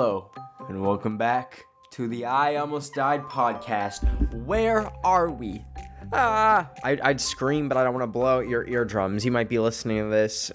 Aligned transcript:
Hello, 0.00 0.30
and 0.68 0.80
welcome 0.80 1.18
back 1.18 1.64
to 1.90 2.06
the 2.06 2.24
I 2.24 2.54
Almost 2.54 2.94
Died 2.94 3.24
podcast. 3.24 4.04
Where 4.44 4.88
are 5.04 5.28
we? 5.28 5.64
Ah, 6.12 6.70
I'd, 6.84 7.00
I'd 7.00 7.20
scream, 7.20 7.68
but 7.68 7.76
I 7.76 7.82
don't 7.82 7.94
want 7.94 8.04
to 8.04 8.06
blow 8.06 8.38
out 8.38 8.48
your 8.48 8.64
eardrums. 8.68 9.24
You 9.24 9.32
might 9.32 9.48
be 9.48 9.58
listening 9.58 10.04
to 10.04 10.08
this 10.08 10.52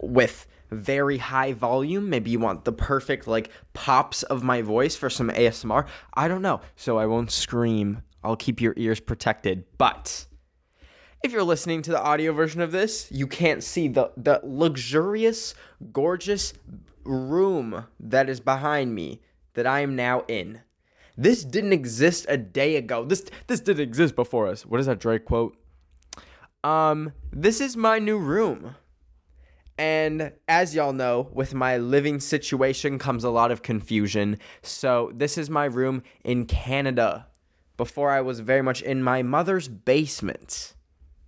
with 0.00 0.46
very 0.70 1.18
high 1.18 1.52
volume. 1.52 2.08
Maybe 2.08 2.30
you 2.30 2.38
want 2.38 2.64
the 2.64 2.72
perfect, 2.72 3.26
like, 3.26 3.50
pops 3.74 4.22
of 4.22 4.42
my 4.42 4.62
voice 4.62 4.96
for 4.96 5.10
some 5.10 5.28
ASMR. 5.28 5.86
I 6.14 6.26
don't 6.26 6.40
know. 6.40 6.62
So 6.74 6.96
I 6.96 7.04
won't 7.04 7.30
scream. 7.30 8.00
I'll 8.24 8.36
keep 8.36 8.62
your 8.62 8.72
ears 8.78 8.98
protected. 8.98 9.64
But 9.76 10.24
if 11.22 11.32
you're 11.32 11.44
listening 11.44 11.82
to 11.82 11.90
the 11.90 12.00
audio 12.00 12.32
version 12.32 12.62
of 12.62 12.72
this, 12.72 13.12
you 13.12 13.26
can't 13.26 13.62
see 13.62 13.88
the, 13.88 14.10
the 14.16 14.40
luxurious, 14.42 15.54
gorgeous 15.92 16.54
room 17.04 17.86
that 18.00 18.28
is 18.28 18.40
behind 18.40 18.94
me 18.94 19.20
that 19.54 19.66
I 19.66 19.80
am 19.80 19.96
now 19.96 20.24
in. 20.28 20.60
This 21.16 21.44
didn't 21.44 21.72
exist 21.72 22.26
a 22.28 22.36
day 22.36 22.76
ago. 22.76 23.04
This 23.04 23.24
this 23.46 23.60
didn't 23.60 23.82
exist 23.82 24.16
before 24.16 24.48
us. 24.48 24.64
What 24.64 24.80
is 24.80 24.86
that 24.86 24.98
Drake 24.98 25.24
quote? 25.24 25.56
Um, 26.64 27.12
this 27.32 27.60
is 27.60 27.76
my 27.76 27.98
new 27.98 28.18
room. 28.18 28.76
And 29.78 30.32
as 30.48 30.74
y'all 30.74 30.92
know, 30.92 31.28
with 31.32 31.54
my 31.54 31.76
living 31.76 32.20
situation 32.20 32.98
comes 32.98 33.24
a 33.24 33.30
lot 33.30 33.50
of 33.50 33.62
confusion. 33.62 34.38
So, 34.62 35.10
this 35.14 35.36
is 35.36 35.50
my 35.50 35.64
room 35.64 36.02
in 36.24 36.46
Canada. 36.46 37.26
Before 37.76 38.10
I 38.10 38.20
was 38.20 38.40
very 38.40 38.62
much 38.62 38.82
in 38.82 39.02
my 39.02 39.22
mother's 39.22 39.66
basement. 39.66 40.74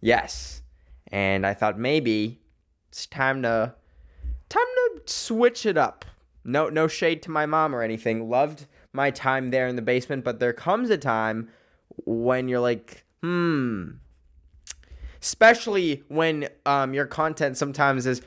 Yes. 0.00 0.62
And 1.08 1.46
I 1.46 1.54
thought 1.54 1.78
maybe 1.78 2.42
it's 2.90 3.06
time 3.06 3.42
to 3.42 3.74
time 4.48 4.62
to 4.62 4.83
switch 5.06 5.66
it 5.66 5.76
up. 5.76 6.04
No 6.44 6.68
no 6.68 6.86
shade 6.86 7.22
to 7.22 7.30
my 7.30 7.46
mom 7.46 7.74
or 7.74 7.82
anything. 7.82 8.28
Loved 8.28 8.66
my 8.92 9.10
time 9.10 9.50
there 9.50 9.66
in 9.66 9.76
the 9.76 9.82
basement, 9.82 10.24
but 10.24 10.40
there 10.40 10.52
comes 10.52 10.90
a 10.90 10.98
time 10.98 11.48
when 12.04 12.48
you're 12.48 12.60
like, 12.60 13.04
"Hmm, 13.22 13.92
especially 15.22 16.04
when 16.08 16.48
um, 16.66 16.92
your 16.92 17.06
content 17.06 17.56
sometimes 17.56 18.06
is 18.06 18.20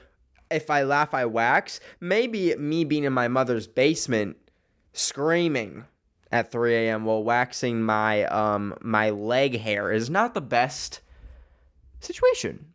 if 0.50 0.70
I 0.70 0.84
laugh, 0.84 1.14
I 1.14 1.26
wax. 1.26 1.80
Maybe 2.00 2.56
me 2.56 2.84
being 2.86 3.04
in 3.04 3.14
my 3.14 3.28
mother's 3.28 3.68
basement 3.68 4.38
screaming 4.94 5.86
at 6.32 6.52
3 6.52 6.74
a.m. 6.74 7.06
while 7.06 7.24
waxing 7.24 7.82
my 7.82 8.26
um 8.26 8.76
my 8.82 9.10
leg 9.10 9.60
hair 9.60 9.92
is 9.92 10.10
not 10.10 10.34
the 10.34 10.42
best 10.42 11.02
situation. 12.00 12.74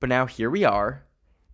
But 0.00 0.08
now 0.08 0.26
here 0.26 0.50
we 0.50 0.64
are 0.64 1.04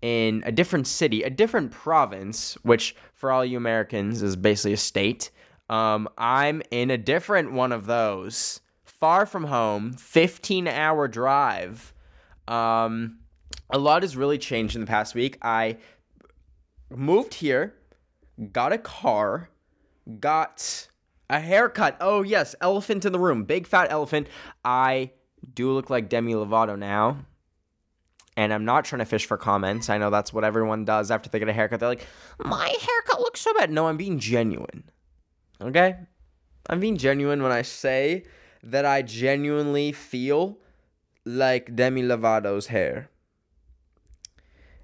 in 0.05 0.43
a 0.45 0.53
different 0.53 0.87
city, 0.87 1.23
a 1.23 1.31
different 1.31 1.71
province, 1.71 2.59
which 2.63 2.95
for 3.15 3.33
all 3.33 3.43
you 3.43 3.57
Americans 3.57 4.23
is 4.23 4.37
basically 4.37 4.75
a 4.75 4.77
state. 4.77 5.31
Um, 5.71 6.11
I'm 6.19 6.61
in 6.71 6.91
a 6.91 6.99
different 6.99 7.53
one 7.53 7.73
of 7.73 7.87
those, 7.87 8.61
far 8.85 9.25
from 9.25 9.45
home, 9.45 9.95
15 9.95 10.69
hour 10.69 11.09
drive. 11.09 11.95
Um, 12.47 13.21
a 13.71 13.79
lot 13.79 14.03
has 14.03 14.15
really 14.15 14.37
changed 14.37 14.75
in 14.75 14.83
the 14.83 14.87
past 14.87 15.15
week. 15.15 15.39
I 15.41 15.79
moved 16.91 17.33
here, 17.33 17.75
got 18.53 18.75
a 18.75 18.79
car, 18.79 19.49
got 20.21 20.87
a 21.31 21.41
haircut. 21.41 21.97
Oh, 21.99 22.21
yes, 22.21 22.55
elephant 22.61 23.07
in 23.07 23.13
the 23.13 23.19
room, 23.19 23.45
big 23.45 23.67
fat 23.67 23.87
elephant. 23.89 24.29
I 24.67 25.13
do 25.55 25.73
look 25.73 25.89
like 25.89 26.11
Demi 26.11 26.35
Lovato 26.35 26.79
now. 26.79 27.25
And 28.37 28.53
I'm 28.53 28.65
not 28.65 28.85
trying 28.85 28.99
to 28.99 29.05
fish 29.05 29.27
for 29.27 29.37
comments. 29.37 29.89
I 29.89 29.99
know 29.99 30.11
that's 30.11 30.33
what 30.33 30.45
everyone 30.45 30.85
does 30.85 31.11
after 31.11 31.29
they 31.31 31.39
get 31.39 31.49
a 31.49 31.53
haircut. 31.53 31.81
They're 31.81 31.89
like, 31.89 32.07
my 32.39 32.67
haircut 32.67 33.21
looks 33.21 33.41
so 33.41 33.55
bad. 33.55 33.71
No, 33.71 33.87
I'm 33.87 33.97
being 33.97 34.19
genuine. 34.19 34.85
Okay? 35.61 35.97
I'm 36.69 36.81
being 36.81 36.97
genuine 36.97 37.42
when 37.42 37.53
I 37.53 37.63
say 37.63 38.25
that 38.63 38.85
I 38.85 39.03
genuinely 39.03 39.92
feel 39.92 40.58
like 41.25 41.77
Demi 41.77 42.03
Lovato's 42.03 42.69
hair. 42.69 43.08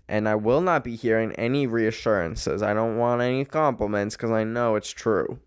And 0.09 0.29
I 0.29 0.35
will 0.35 0.61
not 0.61 0.85
be 0.85 0.97
hearing 0.97 1.33
any 1.33 1.67
reassurances. 1.67 2.63
I 2.63 2.75
don't 2.75 2.99
want 2.99 3.23
any 3.23 3.45
compliments 3.45 4.17
because 4.17 4.31
I 4.31 4.45
know 4.45 4.77
it's 4.77 4.91
true. 4.91 5.39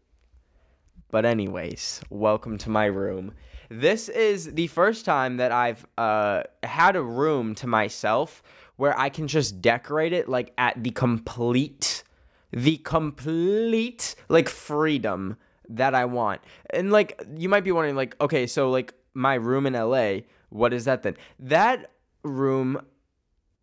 But, 1.12 1.26
anyways, 1.26 2.02
welcome 2.10 2.58
to 2.60 2.70
my 2.70 2.86
room. 2.86 3.34
This 3.80 4.08
is 4.08 4.54
the 4.54 4.68
first 4.68 5.04
time 5.04 5.38
that 5.38 5.52
I've 5.52 5.84
uh, 5.98 6.44
had 6.62 6.96
a 6.96 7.02
room 7.02 7.56
to 7.56 7.66
myself 7.66 8.44
where 8.76 8.98
I 8.98 9.10
can 9.10 9.28
just 9.28 9.64
decorate 9.64 10.14
it 10.14 10.30
like 10.30 10.54
at 10.60 10.84
the 10.84 10.92
complete, 10.92 12.04
the 12.52 12.78
complete 12.78 14.14
like 14.30 14.48
freedom 14.48 15.38
that 15.70 15.96
I 15.96 16.06
want. 16.06 16.42
And 16.70 16.92
like, 16.92 17.20
you 17.36 17.50
might 17.50 17.64
be 17.64 17.72
wondering, 17.72 17.96
like, 17.96 18.16
okay, 18.22 18.46
so 18.46 18.70
like 18.70 18.94
my 19.16 19.34
room 19.34 19.66
in 19.66 19.74
LA, 19.74 20.20
what 20.50 20.72
is 20.72 20.86
that 20.86 21.02
then? 21.02 21.18
That 21.40 21.90
room 22.24 22.80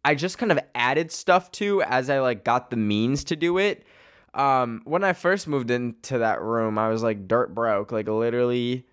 I 0.04 0.16
just 0.16 0.38
kind 0.38 0.50
of 0.50 0.59
added 0.75 1.12
stuff 1.12 1.53
to 1.53 1.82
as 1.82 2.10
I 2.10 2.19
like 2.19 2.43
got 2.43 2.70
the 2.70 2.76
means 2.76 3.22
to 3.25 3.37
do 3.37 3.59
it. 3.59 3.84
Um, 4.34 4.82
when 4.84 5.04
I 5.04 5.12
first 5.12 5.47
moved 5.47 5.70
into 5.70 6.19
that 6.19 6.41
room, 6.43 6.78
I 6.78 6.88
was 6.88 7.03
like 7.03 7.28
dirt 7.28 7.54
broke, 7.54 7.93
like 7.93 8.09
literally 8.09 8.87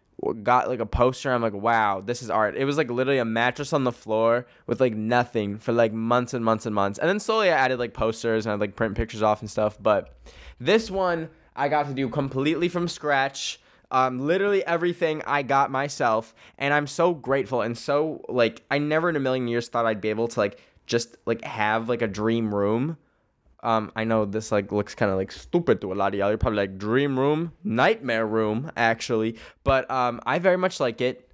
got 0.44 0.68
like 0.68 0.80
a 0.80 0.86
poster. 0.86 1.32
I'm 1.32 1.42
like, 1.42 1.54
wow, 1.54 2.02
this 2.02 2.22
is 2.22 2.30
art. 2.30 2.56
It 2.58 2.66
was 2.66 2.78
like 2.78 2.90
literally 2.90 3.20
a 3.20 3.26
mattress 3.26 3.74
on 3.74 3.84
the 3.84 3.92
floor 3.92 4.48
with 4.66 4.82
like 4.82 4.94
nothing 4.94 5.60
for 5.60 5.72
like 5.72 5.94
months 5.94 6.34
and 6.34 6.44
months 6.44 6.66
and 6.66 6.74
months. 6.74 7.00
And 7.00 7.08
then 7.08 7.20
slowly 7.20 7.50
I 7.50 7.58
added 7.58 7.80
like 7.80 7.94
posters 7.94 8.46
and 8.46 8.54
I'd 8.54 8.60
like 8.60 8.76
print 8.76 8.96
pictures 8.96 9.22
off 9.22 9.42
and 9.42 9.50
stuff. 9.50 9.78
But 9.82 10.16
this 10.60 10.90
one 10.90 11.30
I 11.56 11.70
got 11.70 11.88
to 11.88 11.94
do 11.94 12.10
completely 12.10 12.70
from 12.70 12.88
scratch. 12.88 13.60
Um, 13.90 14.20
literally 14.20 14.66
everything 14.66 15.22
I 15.26 15.44
got 15.44 15.72
myself, 15.72 16.36
and 16.58 16.74
I'm 16.74 16.88
so 16.88 17.14
grateful 17.14 17.62
and 17.62 17.78
so 17.78 18.26
like 18.28 18.64
I 18.70 18.80
never 18.80 19.10
in 19.10 19.16
a 19.16 19.20
million 19.20 19.48
years 19.48 19.70
thought 19.70 19.86
I'd 19.86 20.02
be 20.02 20.10
able 20.10 20.28
to 20.28 20.40
like 20.40 20.60
just 20.88 21.16
like 21.26 21.44
have 21.44 21.88
like 21.88 22.02
a 22.02 22.08
dream 22.08 22.54
room. 22.54 22.98
Um, 23.64 23.92
I 23.96 24.04
know 24.04 24.26
this 24.26 24.52
like 24.52 24.72
looks 24.72 24.96
kind 24.96 25.12
of 25.12 25.18
like 25.18 25.32
stupid 25.32 25.82
to 25.82 25.92
a 25.92 25.96
lot 25.96 26.14
of 26.14 26.20
y'all. 26.20 26.30
You're 26.30 26.38
probably 26.38 26.58
like 26.58 26.78
dream 26.78 27.18
room, 27.18 27.54
nightmare 27.64 28.26
room, 28.26 28.72
actually. 28.78 29.38
But 29.64 29.90
um, 29.90 30.22
I 30.26 30.40
very 30.40 30.58
much 30.58 30.80
like 30.80 31.02
it. 31.02 31.30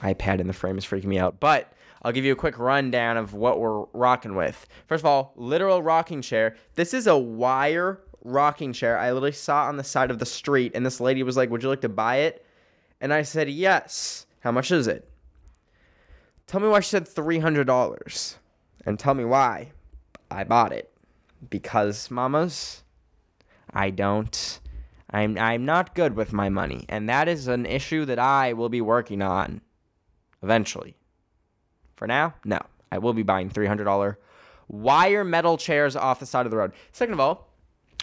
iPad 0.00 0.40
in 0.40 0.46
the 0.46 0.52
frame 0.52 0.78
is 0.78 0.84
freaking 0.84 1.04
me 1.04 1.18
out. 1.18 1.38
But 1.38 1.72
I'll 2.02 2.12
give 2.12 2.24
you 2.24 2.32
a 2.32 2.36
quick 2.36 2.58
rundown 2.58 3.18
of 3.18 3.34
what 3.34 3.60
we're 3.60 3.84
rocking 3.92 4.34
with. 4.34 4.66
First 4.86 5.02
of 5.02 5.06
all, 5.06 5.32
literal 5.36 5.82
rocking 5.82 6.22
chair. 6.22 6.56
This 6.74 6.94
is 6.94 7.06
a 7.06 7.16
wire 7.16 8.00
rocking 8.24 8.72
chair. 8.72 8.98
I 8.98 9.12
literally 9.12 9.32
saw 9.32 9.66
on 9.66 9.76
the 9.76 9.84
side 9.84 10.10
of 10.10 10.18
the 10.18 10.26
street, 10.26 10.72
and 10.74 10.84
this 10.84 11.00
lady 11.00 11.22
was 11.22 11.36
like, 11.36 11.50
"Would 11.50 11.62
you 11.62 11.68
like 11.68 11.82
to 11.82 11.88
buy 11.90 12.16
it?" 12.18 12.44
And 13.00 13.12
I 13.12 13.22
said, 13.22 13.48
"Yes." 13.50 14.26
How 14.40 14.50
much 14.50 14.70
is 14.70 14.86
it? 14.86 15.08
Tell 16.46 16.60
me 16.60 16.68
why 16.68 16.80
she 16.80 16.88
said 16.88 17.06
$300 17.06 18.36
and 18.84 18.98
tell 18.98 19.14
me 19.14 19.24
why 19.24 19.72
I 20.30 20.44
bought 20.44 20.72
it. 20.72 20.90
Because, 21.48 22.10
mamas, 22.10 22.82
I 23.72 23.90
don't. 23.90 24.60
I'm, 25.10 25.38
I'm 25.38 25.64
not 25.64 25.94
good 25.94 26.14
with 26.14 26.32
my 26.32 26.48
money. 26.48 26.84
And 26.88 27.08
that 27.08 27.28
is 27.28 27.48
an 27.48 27.66
issue 27.66 28.04
that 28.04 28.18
I 28.18 28.52
will 28.52 28.68
be 28.68 28.80
working 28.80 29.22
on 29.22 29.60
eventually. 30.42 30.96
For 31.96 32.06
now, 32.06 32.34
no. 32.44 32.60
I 32.92 32.98
will 32.98 33.12
be 33.12 33.22
buying 33.22 33.50
$300 33.50 34.16
wire 34.70 35.24
metal 35.24 35.56
chairs 35.56 35.96
off 35.96 36.20
the 36.20 36.26
side 36.26 36.46
of 36.46 36.50
the 36.50 36.56
road. 36.56 36.72
Second 36.92 37.14
of 37.14 37.20
all, 37.20 37.48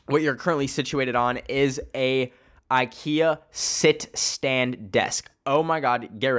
what 0.08 0.22
you're 0.22 0.36
currently 0.36 0.68
situated 0.68 1.16
on 1.16 1.38
is 1.50 1.82
a 1.96 2.32
IKEA 2.70 3.40
sit 3.52 4.10
stand 4.14 4.92
desk. 4.92 5.32
Oh 5.46 5.64
my 5.64 5.80
god, 5.80 6.20
get 6.20 6.30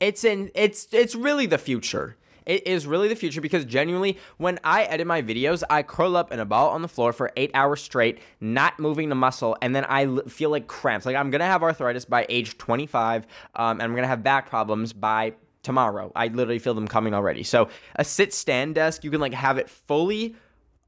it's 0.00 0.24
in 0.24 0.50
it's 0.54 0.88
it's 0.92 1.14
really 1.14 1.46
the 1.46 1.58
future. 1.58 2.16
It 2.46 2.66
is 2.66 2.86
really 2.86 3.06
the 3.06 3.14
future 3.14 3.40
because 3.40 3.64
genuinely, 3.64 4.18
when 4.38 4.58
I 4.64 4.84
edit 4.84 5.06
my 5.06 5.22
videos, 5.22 5.62
I 5.70 5.82
curl 5.82 6.16
up 6.16 6.32
in 6.32 6.40
a 6.40 6.44
ball 6.44 6.70
on 6.70 6.82
the 6.82 6.88
floor 6.88 7.12
for 7.12 7.30
eight 7.36 7.50
hours 7.54 7.82
straight, 7.82 8.18
not 8.40 8.80
moving 8.80 9.08
the 9.08 9.14
muscle, 9.14 9.56
and 9.62 9.76
then 9.76 9.84
I 9.84 10.06
l- 10.06 10.22
feel 10.26 10.50
like 10.50 10.66
cramps. 10.66 11.06
Like 11.06 11.16
I'm 11.16 11.30
gonna 11.30 11.44
have 11.44 11.62
arthritis 11.62 12.06
by 12.06 12.26
age 12.28 12.58
25, 12.58 13.26
um, 13.54 13.72
and 13.72 13.82
I'm 13.82 13.94
gonna 13.94 14.08
have 14.08 14.24
back 14.24 14.48
problems 14.48 14.92
by 14.92 15.34
tomorrow. 15.62 16.10
I 16.16 16.28
literally 16.28 16.58
feel 16.58 16.74
them 16.74 16.88
coming 16.88 17.14
already. 17.14 17.42
So 17.42 17.68
a 17.96 18.04
sit 18.04 18.32
stand 18.32 18.74
desk, 18.74 19.04
you 19.04 19.10
can 19.10 19.20
like 19.20 19.34
have 19.34 19.58
it 19.58 19.68
fully 19.68 20.34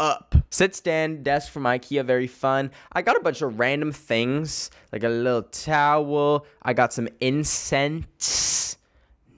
up. 0.00 0.34
Sit 0.50 0.74
stand 0.74 1.22
desk 1.22 1.52
from 1.52 1.64
IKEA, 1.64 2.04
very 2.04 2.26
fun. 2.26 2.70
I 2.92 3.02
got 3.02 3.16
a 3.16 3.20
bunch 3.20 3.42
of 3.42 3.58
random 3.58 3.92
things, 3.92 4.70
like 4.90 5.04
a 5.04 5.08
little 5.08 5.42
towel. 5.42 6.46
I 6.62 6.72
got 6.72 6.92
some 6.92 7.08
incense 7.20 8.78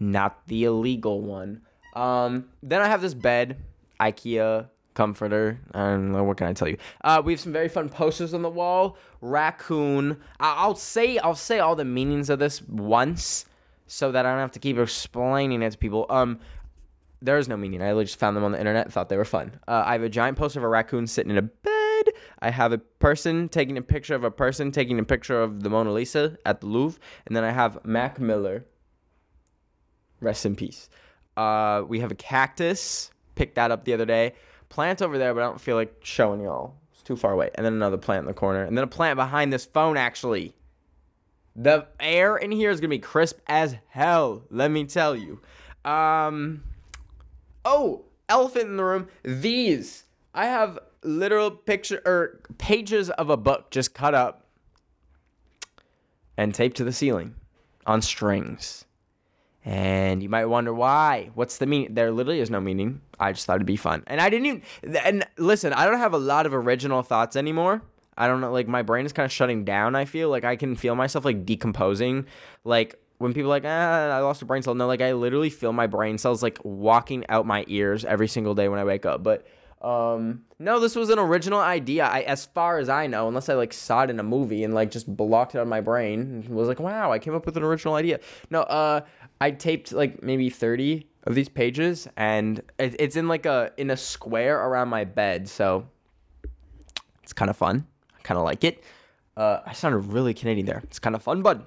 not 0.00 0.46
the 0.46 0.64
illegal 0.64 1.20
one. 1.20 1.62
Um, 1.94 2.46
then 2.62 2.81
I 2.81 2.88
have 2.88 3.00
this 3.00 3.14
bed, 3.14 3.58
IKEA 4.00 4.69
comforter. 4.94 5.61
I 5.73 5.91
don't 5.91 6.12
know 6.12 6.25
what 6.25 6.37
can 6.37 6.46
I 6.46 6.52
tell 6.52 6.69
you. 6.69 6.76
Uh, 7.02 7.20
we 7.25 7.32
have 7.32 7.41
some 7.41 7.52
very 7.52 7.69
fun 7.69 7.88
posters 7.88 8.32
on 8.35 8.43
the 8.43 8.50
wall. 8.50 8.96
Raccoon. 9.20 10.19
I- 10.41 10.67
will 10.67 10.75
say 10.75 11.19
I'll 11.19 11.35
say 11.35 11.58
all 11.58 11.76
the 11.76 11.85
meanings 11.85 12.31
of 12.31 12.38
this 12.38 12.62
once, 12.62 13.46
so 13.87 14.12
that 14.12 14.25
I 14.25 14.31
don't 14.31 14.41
have 14.41 14.52
to 14.52 14.58
keep 14.58 14.79
explaining 14.79 15.62
it 15.62 15.73
to 15.73 15.79
people. 15.79 16.06
Um, 16.11 16.41
there 17.20 17.38
is 17.38 17.49
no 17.49 17.56
meaning. 17.56 17.82
I 17.82 17.93
just 18.02 18.19
found 18.19 18.37
them 18.37 18.44
on 18.44 18.52
the 18.52 18.58
internet 18.58 18.85
and 18.85 18.93
thought 18.93 19.08
they 19.08 19.17
were 19.17 19.25
fun. 19.25 19.58
Uh, 19.67 19.82
I 19.87 19.93
have 19.93 20.02
a 20.02 20.08
giant 20.08 20.37
poster 20.37 20.61
of 20.61 20.64
a 20.64 20.69
raccoon 20.69 21.06
sitting 21.06 21.31
in 21.31 21.38
a 21.38 21.43
bed. 21.43 22.14
I 22.41 22.50
have 22.50 22.73
a 22.73 22.79
person 22.79 23.49
taking 23.49 23.79
a 23.79 23.82
picture 23.82 24.14
of 24.14 24.25
a 24.25 24.31
person 24.31 24.70
taking 24.70 24.99
a 24.99 25.05
picture 25.05 25.41
of 25.43 25.62
the 25.62 25.70
Mona 25.70 25.91
Lisa 25.93 26.37
at 26.44 26.61
the 26.61 26.67
Louvre. 26.67 27.00
And 27.26 27.35
then 27.35 27.44
I 27.44 27.50
have 27.50 27.85
Mac 27.85 28.20
Miller. 28.20 28.67
Rest 30.20 30.46
in 30.46 30.56
peace. 30.56 30.88
Uh, 31.37 31.82
we 31.87 32.00
have 32.00 32.11
a 32.11 32.16
cactus. 32.16 33.11
Picked 33.34 33.56
that 33.56 33.70
up 33.70 33.84
the 33.84 33.93
other 33.93 34.06
day. 34.06 34.34
Plant 34.69 35.02
over 35.02 35.19
there, 35.19 35.34
but 35.34 35.43
I 35.43 35.46
don't 35.46 35.61
feel 35.61 35.76
like 35.76 35.94
showing 36.02 36.40
y'all. 36.40 36.75
It's 36.93 37.02
too 37.02 37.16
far 37.16 37.32
away. 37.32 37.50
And 37.55 37.66
then 37.66 37.72
another 37.72 37.96
plant 37.96 38.20
in 38.20 38.26
the 38.26 38.34
corner. 38.34 38.62
And 38.64 38.76
then 38.76 38.84
a 38.84 38.88
plant 38.88 39.16
behind 39.16 39.52
this 39.52 39.64
phone, 39.64 39.96
actually. 39.96 40.55
The 41.56 41.87
air 42.00 42.37
in 42.37 42.50
here 42.50 42.70
is 42.70 42.81
going 42.81 42.90
to 42.90 42.96
be 42.96 43.00
crisp 43.00 43.38
as 43.46 43.76
hell, 43.88 44.43
let 44.50 44.70
me 44.70 44.84
tell 44.84 45.14
you. 45.14 45.40
Um, 45.84 46.64
oh, 47.64 48.05
elephant 48.28 48.67
in 48.67 48.76
the 48.76 48.84
room. 48.84 49.08
These. 49.22 50.05
I 50.34 50.46
have 50.46 50.78
literal 51.02 51.50
picture 51.50 52.02
or 52.05 52.40
pages 52.58 53.10
of 53.10 53.31
a 53.31 53.37
book 53.37 53.70
just 53.70 53.94
cut 53.94 54.14
up 54.14 54.46
and 56.37 56.55
taped 56.55 56.76
to 56.78 56.84
the 56.84 56.93
ceiling 56.93 57.34
on 57.87 58.02
strings. 58.02 58.83
And 59.64 60.22
you 60.22 60.28
might 60.28 60.44
wonder 60.44 60.75
why. 60.75 61.31
What's 61.34 61.56
the 61.56 61.66
meaning? 61.66 61.94
There 61.94 62.11
literally 62.11 62.40
is 62.40 62.50
no 62.50 62.61
meaning. 62.61 63.00
I 63.19 63.32
just 63.32 63.46
thought 63.46 63.56
it'd 63.56 63.66
be 63.66 63.76
fun. 63.76 64.02
And 64.06 64.20
I 64.20 64.28
didn't 64.28 64.46
even. 64.46 64.96
And 64.96 65.26
listen, 65.38 65.72
I 65.72 65.87
don't 65.87 65.99
have 65.99 66.12
a 66.12 66.19
lot 66.19 66.44
of 66.44 66.52
original 66.52 67.02
thoughts 67.02 67.34
anymore. 67.34 67.81
I 68.16 68.26
don't 68.26 68.40
know. 68.40 68.52
Like, 68.52 68.69
my 68.69 68.82
brain 68.82 69.06
is 69.06 69.12
kind 69.12 69.25
of 69.25 69.32
shutting 69.32 69.64
down. 69.64 69.96
I 69.96 70.05
feel 70.05 70.28
like 70.28 70.44
I 70.44 70.56
can 70.56 70.76
feel 70.76 70.94
myself 70.94 71.25
like 71.25 71.46
decomposing. 71.46 72.26
Like, 72.62 73.00
when 73.19 73.32
people 73.32 73.49
like, 73.49 73.64
ah, 73.64 74.11
I 74.11 74.20
lost 74.20 74.43
a 74.43 74.44
brain 74.44 74.62
cell. 74.62 74.75
No, 74.75 74.87
like, 74.87 75.00
I 75.00 75.14
literally 75.14 75.50
feel 75.50 75.72
my 75.72 75.87
brain 75.87 76.19
cells 76.19 76.43
like 76.43 76.58
walking 76.62 77.25
out 77.31 77.46
my 77.46 77.64
ears 77.67 78.05
every 78.05 78.28
single 78.28 78.55
day 78.55 78.69
when 78.69 78.78
I 78.78 78.84
wake 78.84 79.06
up. 79.06 79.22
But 79.22 79.46
um, 79.84 80.44
no, 80.58 80.81
this 80.81 80.96
was 80.96 81.10
an 81.10 81.19
original 81.19 81.60
idea. 81.60 82.06
I, 82.06 82.20
as 82.22 82.46
far 82.46 82.78
as 82.78 82.88
I 82.88 83.06
know, 83.06 83.28
unless 83.28 83.50
I 83.50 83.55
like 83.55 83.75
saw 83.75 84.02
it 84.02 84.10
in 84.10 84.19
a 84.19 84.22
movie 84.22 84.64
and 84.64 84.72
like 84.72 84.90
just 84.90 85.06
blocked 85.14 85.55
it 85.55 85.58
out 85.58 85.62
of 85.62 85.69
my 85.69 85.82
brain, 85.82 86.46
was 86.49 86.69
like, 86.69 86.81
wow, 86.81 87.12
I 87.12 87.19
came 87.19 87.34
up 87.34 87.44
with 87.44 87.56
an 87.58 87.62
original 87.62 87.94
idea. 87.94 88.20
No, 88.49 88.62
uh, 88.62 89.02
I 89.40 89.50
taped 89.50 89.92
like 89.92 90.22
maybe 90.22 90.50
thirty 90.50 91.08
of 91.25 91.34
these 91.34 91.48
pages, 91.48 92.08
and 92.16 92.60
it, 92.78 92.96
it's 92.98 93.16
in 93.16 93.28
like 93.28 93.46
a 93.46 93.72
in 93.76 93.90
a 93.90 93.96
square 93.96 94.58
around 94.60 94.88
my 94.88 95.04
bed, 95.04 95.48
so 95.48 95.86
it's 97.22 97.32
kind 97.32 97.50
of 97.50 97.56
fun. 97.56 97.86
I 98.16 98.22
kind 98.22 98.38
of 98.38 98.44
like 98.44 98.64
it. 98.64 98.84
Uh, 99.36 99.60
I 99.66 99.72
sounded 99.72 99.98
really 100.12 100.34
Canadian 100.34 100.66
there. 100.66 100.81
It's 100.84 100.98
kind 100.98 101.16
of 101.16 101.22
fun, 101.22 101.42
bud. 101.42 101.66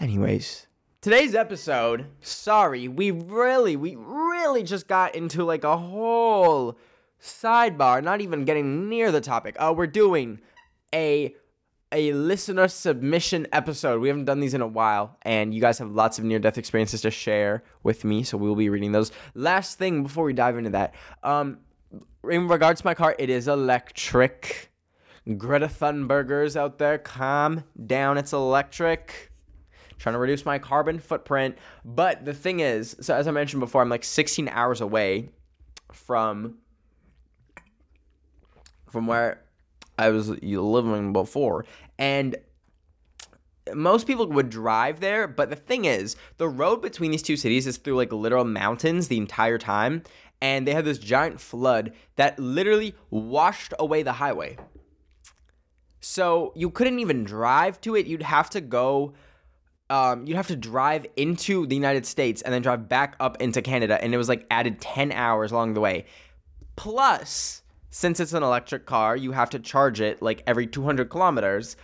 Anyways, 0.00 0.68
today's 1.00 1.34
episode, 1.34 2.06
sorry, 2.20 2.86
we 2.86 3.10
really, 3.10 3.74
we 3.74 3.96
really 3.96 4.62
just 4.62 4.86
got 4.86 5.14
into 5.14 5.44
like 5.44 5.64
a 5.64 5.76
whole 5.76 6.78
sidebar, 7.20 8.02
not 8.02 8.20
even 8.20 8.44
getting 8.44 8.88
near 8.88 9.10
the 9.10 9.20
topic. 9.20 9.56
Oh, 9.58 9.72
we're 9.72 9.88
doing 9.88 10.40
a 10.94 11.34
a 11.92 12.12
listener 12.12 12.68
submission 12.68 13.46
episode. 13.52 14.00
We 14.00 14.08
haven't 14.08 14.26
done 14.26 14.40
these 14.40 14.54
in 14.54 14.60
a 14.60 14.66
while, 14.66 15.16
and 15.22 15.54
you 15.54 15.60
guys 15.60 15.78
have 15.78 15.90
lots 15.90 16.18
of 16.18 16.24
near 16.24 16.38
death 16.38 16.58
experiences 16.58 17.02
to 17.02 17.10
share 17.10 17.62
with 17.82 18.04
me, 18.04 18.22
so 18.22 18.36
we'll 18.36 18.54
be 18.54 18.68
reading 18.68 18.92
those. 18.92 19.12
Last 19.34 19.78
thing 19.78 20.02
before 20.02 20.24
we 20.24 20.32
dive 20.32 20.58
into 20.58 20.70
that, 20.70 20.94
um, 21.22 21.58
in 22.28 22.48
regards 22.48 22.80
to 22.80 22.86
my 22.86 22.94
car, 22.94 23.14
it 23.18 23.30
is 23.30 23.48
electric. 23.48 24.70
Greta 25.36 25.66
Thunbergers 25.66 26.56
out 26.56 26.78
there, 26.78 26.98
calm 26.98 27.64
down. 27.86 28.18
It's 28.18 28.32
electric. 28.32 29.32
Trying 29.98 30.14
to 30.14 30.18
reduce 30.18 30.44
my 30.44 30.58
carbon 30.58 30.98
footprint. 30.98 31.58
But 31.84 32.24
the 32.24 32.32
thing 32.32 32.60
is, 32.60 32.96
so 33.00 33.14
as 33.14 33.26
I 33.26 33.30
mentioned 33.30 33.60
before, 33.60 33.82
I'm 33.82 33.88
like 33.88 34.04
16 34.04 34.48
hours 34.48 34.80
away 34.80 35.30
from 35.92 36.58
from 38.90 39.06
where 39.06 39.42
I 39.98 40.10
was 40.10 40.28
living 40.28 41.12
before. 41.12 41.64
And 41.98 42.36
most 43.74 44.06
people 44.06 44.26
would 44.28 44.50
drive 44.50 45.00
there, 45.00 45.28
but 45.28 45.50
the 45.50 45.56
thing 45.56 45.84
is, 45.84 46.16
the 46.38 46.48
road 46.48 46.80
between 46.80 47.10
these 47.10 47.22
two 47.22 47.36
cities 47.36 47.66
is 47.66 47.76
through 47.76 47.96
like 47.96 48.12
literal 48.12 48.44
mountains 48.44 49.08
the 49.08 49.18
entire 49.18 49.58
time, 49.58 50.02
and 50.40 50.66
they 50.66 50.72
had 50.72 50.84
this 50.84 50.98
giant 50.98 51.40
flood 51.40 51.92
that 52.16 52.38
literally 52.38 52.94
washed 53.10 53.74
away 53.78 54.02
the 54.02 54.12
highway. 54.12 54.56
So 56.00 56.52
you 56.54 56.70
couldn't 56.70 57.00
even 57.00 57.24
drive 57.24 57.80
to 57.82 57.96
it. 57.96 58.06
You'd 58.06 58.22
have 58.22 58.48
to 58.50 58.60
go 58.60 59.14
um, 59.90 60.26
you'd 60.26 60.36
have 60.36 60.48
to 60.48 60.56
drive 60.56 61.06
into 61.16 61.66
the 61.66 61.74
United 61.74 62.04
States 62.04 62.42
and 62.42 62.52
then 62.52 62.62
drive 62.62 62.88
back 62.88 63.16
up 63.20 63.40
into 63.40 63.62
Canada, 63.62 64.02
and 64.02 64.12
it 64.12 64.18
was 64.18 64.28
like 64.28 64.46
added 64.50 64.80
10 64.80 65.12
hours 65.12 65.50
along 65.50 65.74
the 65.74 65.80
way. 65.80 66.04
Plus, 66.76 67.62
since 67.90 68.20
it's 68.20 68.32
an 68.32 68.42
electric 68.42 68.86
car, 68.86 69.16
you 69.16 69.32
have 69.32 69.50
to 69.50 69.58
charge 69.58 70.00
it 70.00 70.20
like 70.22 70.42
every 70.46 70.66
200 70.66 71.08
kilometers. 71.08 71.76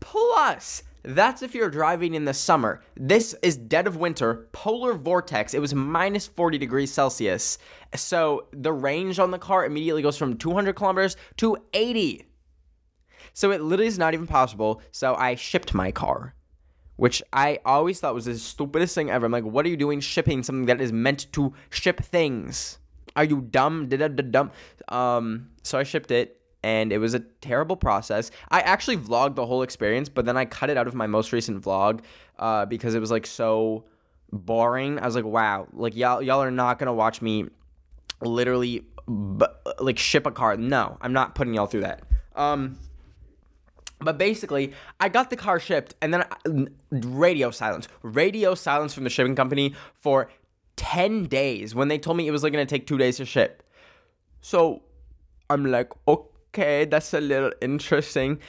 Plus, 0.00 0.82
that's 1.02 1.42
if 1.42 1.54
you're 1.54 1.70
driving 1.70 2.14
in 2.14 2.24
the 2.24 2.34
summer. 2.34 2.82
This 2.96 3.34
is 3.40 3.56
dead 3.56 3.86
of 3.86 3.96
winter, 3.96 4.48
polar 4.52 4.94
vortex. 4.94 5.54
It 5.54 5.60
was 5.60 5.72
minus 5.72 6.26
40 6.26 6.58
degrees 6.58 6.92
Celsius. 6.92 7.58
So 7.94 8.48
the 8.52 8.72
range 8.72 9.18
on 9.18 9.30
the 9.30 9.38
car 9.38 9.64
immediately 9.64 10.02
goes 10.02 10.18
from 10.18 10.36
200 10.36 10.74
kilometers 10.74 11.16
to 11.36 11.56
80. 11.72 12.26
So 13.32 13.52
it 13.52 13.60
literally 13.60 13.86
is 13.86 13.98
not 13.98 14.14
even 14.14 14.26
possible. 14.26 14.82
So 14.90 15.14
I 15.14 15.36
shipped 15.36 15.74
my 15.74 15.92
car, 15.92 16.34
which 16.96 17.22
I 17.32 17.60
always 17.64 18.00
thought 18.00 18.14
was 18.14 18.24
the 18.24 18.36
stupidest 18.36 18.94
thing 18.94 19.08
ever. 19.08 19.26
I'm 19.26 19.32
like, 19.32 19.44
what 19.44 19.64
are 19.64 19.68
you 19.70 19.76
doing 19.76 20.00
shipping 20.00 20.42
something 20.42 20.66
that 20.66 20.80
is 20.80 20.92
meant 20.92 21.32
to 21.34 21.54
ship 21.70 22.02
things? 22.02 22.78
Are 23.16 23.24
you 23.24 23.40
dumb? 23.40 23.88
Dumb? 23.88 24.50
Um, 24.88 25.48
so 25.62 25.78
I 25.78 25.82
shipped 25.82 26.10
it, 26.10 26.40
and 26.62 26.92
it 26.92 26.98
was 26.98 27.14
a 27.14 27.20
terrible 27.20 27.76
process. 27.76 28.30
I 28.50 28.60
actually 28.60 28.98
vlogged 28.98 29.34
the 29.34 29.46
whole 29.46 29.62
experience, 29.62 30.08
but 30.08 30.24
then 30.26 30.36
I 30.36 30.44
cut 30.44 30.70
it 30.70 30.76
out 30.76 30.86
of 30.86 30.94
my 30.94 31.06
most 31.06 31.32
recent 31.32 31.62
vlog 31.62 32.00
uh, 32.38 32.66
because 32.66 32.94
it 32.94 33.00
was 33.00 33.10
like 33.10 33.26
so 33.26 33.84
boring. 34.32 34.98
I 34.98 35.06
was 35.06 35.14
like, 35.14 35.24
wow, 35.24 35.66
like 35.72 35.96
y'all 35.96 36.22
y'all 36.22 36.42
are 36.42 36.50
not 36.50 36.78
gonna 36.78 36.92
watch 36.92 37.22
me 37.22 37.46
literally 38.20 38.84
b- 39.06 39.46
like 39.78 39.98
ship 39.98 40.26
a 40.26 40.30
car. 40.30 40.56
No, 40.56 40.98
I'm 41.00 41.12
not 41.12 41.34
putting 41.34 41.54
y'all 41.54 41.66
through 41.66 41.82
that. 41.82 42.02
Um, 42.34 42.78
but 43.98 44.18
basically, 44.18 44.74
I 45.00 45.08
got 45.08 45.30
the 45.30 45.36
car 45.36 45.58
shipped, 45.58 45.94
and 46.02 46.12
then 46.12 46.24
I, 46.30 46.66
radio 46.90 47.50
silence, 47.50 47.88
radio 48.02 48.54
silence 48.54 48.92
from 48.92 49.04
the 49.04 49.10
shipping 49.10 49.34
company 49.34 49.74
for 49.94 50.28
10 50.76 51.24
days 51.24 51.74
when 51.74 51.88
they 51.88 51.98
told 51.98 52.16
me 52.16 52.28
it 52.28 52.30
was 52.30 52.42
like 52.42 52.52
going 52.52 52.66
to 52.66 52.74
take 52.74 52.86
two 52.86 52.98
days 52.98 53.16
to 53.16 53.24
ship. 53.24 53.62
So 54.40 54.82
I'm 55.50 55.64
like, 55.64 55.92
okay, 56.06 56.84
that's 56.84 57.12
a 57.14 57.20
little 57.20 57.52
interesting. 57.60 58.40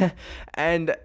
and 0.54 0.96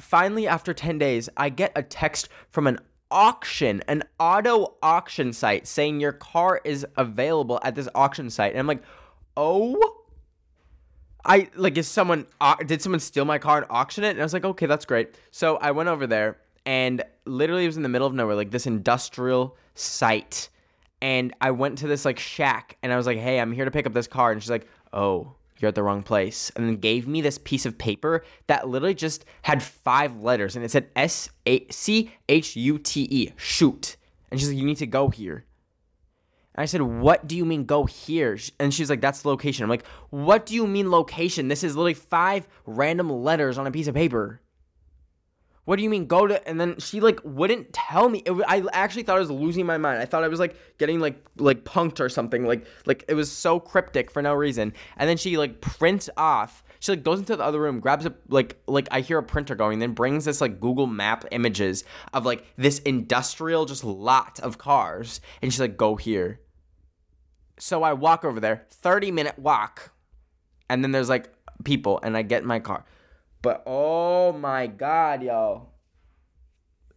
finally, 0.00 0.46
after 0.46 0.74
10 0.74 0.98
days, 0.98 1.28
I 1.36 1.48
get 1.48 1.72
a 1.76 1.82
text 1.82 2.28
from 2.50 2.66
an 2.66 2.78
auction, 3.10 3.82
an 3.88 4.02
auto 4.18 4.74
auction 4.82 5.32
site 5.32 5.66
saying 5.66 6.00
your 6.00 6.12
car 6.12 6.60
is 6.64 6.86
available 6.96 7.60
at 7.62 7.74
this 7.74 7.88
auction 7.94 8.30
site. 8.30 8.52
And 8.52 8.60
I'm 8.60 8.66
like, 8.66 8.82
oh. 9.36 10.02
I 11.28 11.48
like 11.56 11.76
is 11.76 11.88
someone 11.88 12.26
uh, 12.40 12.54
did 12.54 12.80
someone 12.80 13.00
steal 13.00 13.24
my 13.24 13.38
car 13.38 13.56
and 13.56 13.66
auction 13.68 14.04
it? 14.04 14.10
And 14.10 14.20
I 14.20 14.22
was 14.22 14.32
like, 14.32 14.44
okay, 14.44 14.66
that's 14.66 14.84
great. 14.84 15.16
So 15.32 15.56
I 15.56 15.72
went 15.72 15.88
over 15.88 16.06
there 16.06 16.36
and 16.66 17.02
literally 17.24 17.64
it 17.64 17.68
was 17.68 17.76
in 17.76 17.84
the 17.84 17.88
middle 17.88 18.08
of 18.08 18.12
nowhere, 18.12 18.34
like 18.34 18.50
this 18.50 18.66
industrial 18.66 19.56
site. 19.74 20.50
And 21.00 21.32
I 21.40 21.52
went 21.52 21.78
to 21.78 21.86
this 21.86 22.04
like 22.04 22.18
shack 22.18 22.76
and 22.82 22.92
I 22.92 22.96
was 22.96 23.06
like, 23.06 23.18
hey, 23.18 23.38
I'm 23.38 23.52
here 23.52 23.64
to 23.64 23.70
pick 23.70 23.86
up 23.86 23.94
this 23.94 24.08
car. 24.08 24.32
And 24.32 24.42
she's 24.42 24.50
like, 24.50 24.66
oh, 24.92 25.34
you're 25.58 25.68
at 25.68 25.74
the 25.74 25.82
wrong 25.82 26.02
place. 26.02 26.50
And 26.56 26.66
then 26.66 26.76
gave 26.76 27.06
me 27.06 27.20
this 27.20 27.38
piece 27.38 27.64
of 27.64 27.78
paper 27.78 28.24
that 28.48 28.68
literally 28.68 28.94
just 28.94 29.24
had 29.42 29.62
five 29.62 30.20
letters 30.20 30.56
and 30.56 30.64
it 30.64 30.70
said 30.70 30.88
S 30.96 31.30
A 31.46 31.66
C 31.70 32.10
H 32.28 32.56
U 32.56 32.78
T 32.78 33.06
E, 33.10 33.32
shoot. 33.36 33.96
And 34.30 34.40
she's 34.40 34.48
like, 34.48 34.58
you 34.58 34.66
need 34.66 34.78
to 34.78 34.86
go 34.86 35.08
here. 35.08 35.44
And 36.56 36.62
I 36.62 36.66
said, 36.66 36.82
What 36.82 37.28
do 37.28 37.36
you 37.36 37.44
mean 37.44 37.64
go 37.64 37.84
here? 37.84 38.38
And 38.58 38.74
she's 38.74 38.90
like, 38.90 39.00
That's 39.00 39.22
the 39.22 39.28
location. 39.28 39.62
I'm 39.62 39.70
like, 39.70 39.86
What 40.10 40.46
do 40.46 40.54
you 40.54 40.66
mean 40.66 40.90
location? 40.90 41.48
This 41.48 41.62
is 41.62 41.76
literally 41.76 41.94
five 41.94 42.48
random 42.64 43.10
letters 43.10 43.56
on 43.56 43.66
a 43.66 43.70
piece 43.70 43.86
of 43.86 43.94
paper 43.94 44.40
what 45.66 45.76
do 45.76 45.82
you 45.82 45.90
mean 45.90 46.06
go 46.06 46.26
to 46.26 46.48
and 46.48 46.60
then 46.60 46.78
she 46.78 47.00
like 47.00 47.20
wouldn't 47.24 47.72
tell 47.72 48.08
me. 48.08 48.22
It, 48.24 48.32
i 48.48 48.64
actually 48.72 49.02
thought 49.02 49.16
i 49.16 49.20
was 49.20 49.30
losing 49.30 49.66
my 49.66 49.76
mind. 49.76 50.00
I 50.00 50.06
thought 50.06 50.24
i 50.24 50.28
was 50.28 50.40
like 50.40 50.56
getting 50.78 51.00
like 51.00 51.22
like 51.36 51.64
punked 51.64 52.00
or 52.00 52.08
something 52.08 52.46
like 52.46 52.64
like 52.86 53.04
it 53.08 53.14
was 53.14 53.30
so 53.30 53.60
cryptic 53.60 54.10
for 54.10 54.22
no 54.22 54.32
reason. 54.32 54.72
And 54.96 55.10
then 55.10 55.16
she 55.16 55.36
like 55.36 55.60
prints 55.60 56.08
off 56.16 56.64
she 56.78 56.92
like 56.92 57.02
goes 57.02 57.18
into 57.18 57.36
the 57.36 57.42
other 57.42 57.60
room 57.60 57.80
grabs 57.80 58.06
a 58.06 58.14
like 58.28 58.62
like 58.66 58.86
i 58.92 59.00
hear 59.00 59.18
a 59.18 59.22
printer 59.22 59.56
going 59.56 59.80
then 59.80 59.92
brings 59.92 60.24
this 60.24 60.40
like 60.40 60.60
google 60.60 60.86
map 60.86 61.24
images 61.32 61.84
of 62.12 62.24
like 62.24 62.44
this 62.56 62.78
industrial 62.80 63.66
just 63.66 63.84
lot 63.84 64.38
of 64.40 64.58
cars. 64.58 65.20
And 65.42 65.52
she's 65.52 65.60
like 65.60 65.76
go 65.76 65.96
here. 65.96 66.40
So 67.58 67.82
i 67.82 67.92
walk 67.92 68.24
over 68.24 68.38
there 68.38 68.66
30 68.70 69.10
minute 69.10 69.38
walk 69.38 69.90
and 70.70 70.84
then 70.84 70.92
there's 70.92 71.08
like 71.08 71.28
people 71.64 71.98
and 72.04 72.16
i 72.16 72.22
get 72.22 72.42
in 72.42 72.48
my 72.48 72.60
car 72.60 72.84
but 73.42 73.62
oh 73.66 74.32
my 74.32 74.66
god, 74.66 75.22
yo. 75.22 75.68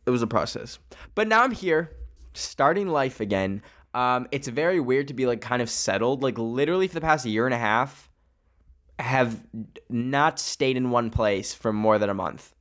It 0.05 0.09
was 0.11 0.21
a 0.21 0.27
process. 0.27 0.79
But 1.15 1.27
now 1.27 1.43
I'm 1.43 1.51
here. 1.51 1.95
starting 2.33 2.87
life 2.87 3.19
again. 3.19 3.61
Um, 3.93 4.27
it's 4.31 4.47
very 4.47 4.79
weird 4.79 5.07
to 5.09 5.13
be 5.13 5.25
like 5.25 5.41
kind 5.41 5.61
of 5.61 5.69
settled. 5.69 6.23
Like 6.23 6.37
literally 6.37 6.87
for 6.87 6.93
the 6.93 7.01
past 7.01 7.25
year 7.25 7.45
and 7.45 7.53
a 7.53 7.59
half, 7.59 8.09
have 8.99 9.41
not 9.89 10.39
stayed 10.39 10.77
in 10.77 10.91
one 10.91 11.09
place 11.09 11.53
for 11.53 11.71
more 11.73 11.97
than 11.97 12.09
a 12.09 12.13
month. 12.13 12.53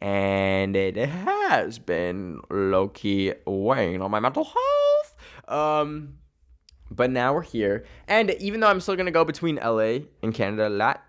And 0.00 0.76
it 0.76 0.96
has 0.96 1.78
been 1.78 2.40
low 2.50 2.88
key 2.88 3.34
weighing 3.46 4.00
on 4.00 4.10
my 4.10 4.20
mental 4.20 4.44
health. 4.44 5.14
Um, 5.48 6.18
but 6.90 7.10
now 7.10 7.34
we're 7.34 7.42
here. 7.42 7.84
And 8.06 8.30
even 8.38 8.60
though 8.60 8.68
I'm 8.68 8.80
still 8.80 8.96
gonna 8.96 9.10
go 9.10 9.24
between 9.24 9.56
LA 9.56 10.00
and 10.22 10.32
Canada 10.32 10.68
a 10.68 10.70
lot, 10.70 11.02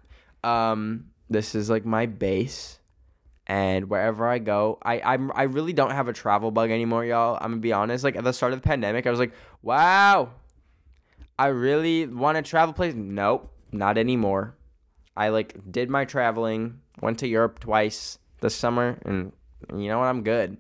um, 0.44 1.06
this 1.30 1.56
is 1.56 1.70
like 1.70 1.86
my 1.86 2.06
base 2.06 2.80
and 3.50 3.90
wherever 3.90 4.28
I 4.28 4.38
go, 4.38 4.78
I 4.84 5.02
I'm, 5.02 5.32
I 5.34 5.44
really 5.44 5.74
don't 5.74 5.92
have 5.92 6.08
a 6.08 6.14
travel 6.14 6.52
bug 6.52 6.70
anymore, 6.70 7.04
y'all. 7.04 7.36
I'm 7.42 7.52
gonna 7.52 7.62
be 7.62 7.74
honest. 7.74 8.04
Like 8.04 8.16
at 8.16 8.24
the 8.24 8.32
start 8.32 8.54
of 8.54 8.62
the 8.62 8.68
pandemic, 8.68 9.08
I 9.08 9.10
was 9.10 9.20
like, 9.20 9.34
wow, 9.64 10.30
I 11.38 11.48
really 11.48 12.06
want 12.06 12.36
to 12.38 12.44
travel 12.44 12.74
place. 12.74 12.94
Nope, 12.96 13.52
not 13.72 13.98
anymore. 13.98 14.56
I 15.18 15.30
like 15.30 15.56
did 15.72 15.90
my 15.90 16.06
traveling, 16.06 16.80
went 17.02 17.20
to 17.20 17.28
Europe 17.28 17.60
twice 17.60 18.20
this 18.40 18.56
summer, 18.56 19.00
and 19.04 19.32
you 19.76 19.88
know 19.88 19.98
what? 20.00 20.06
I'm 20.06 20.24
good. 20.24 20.58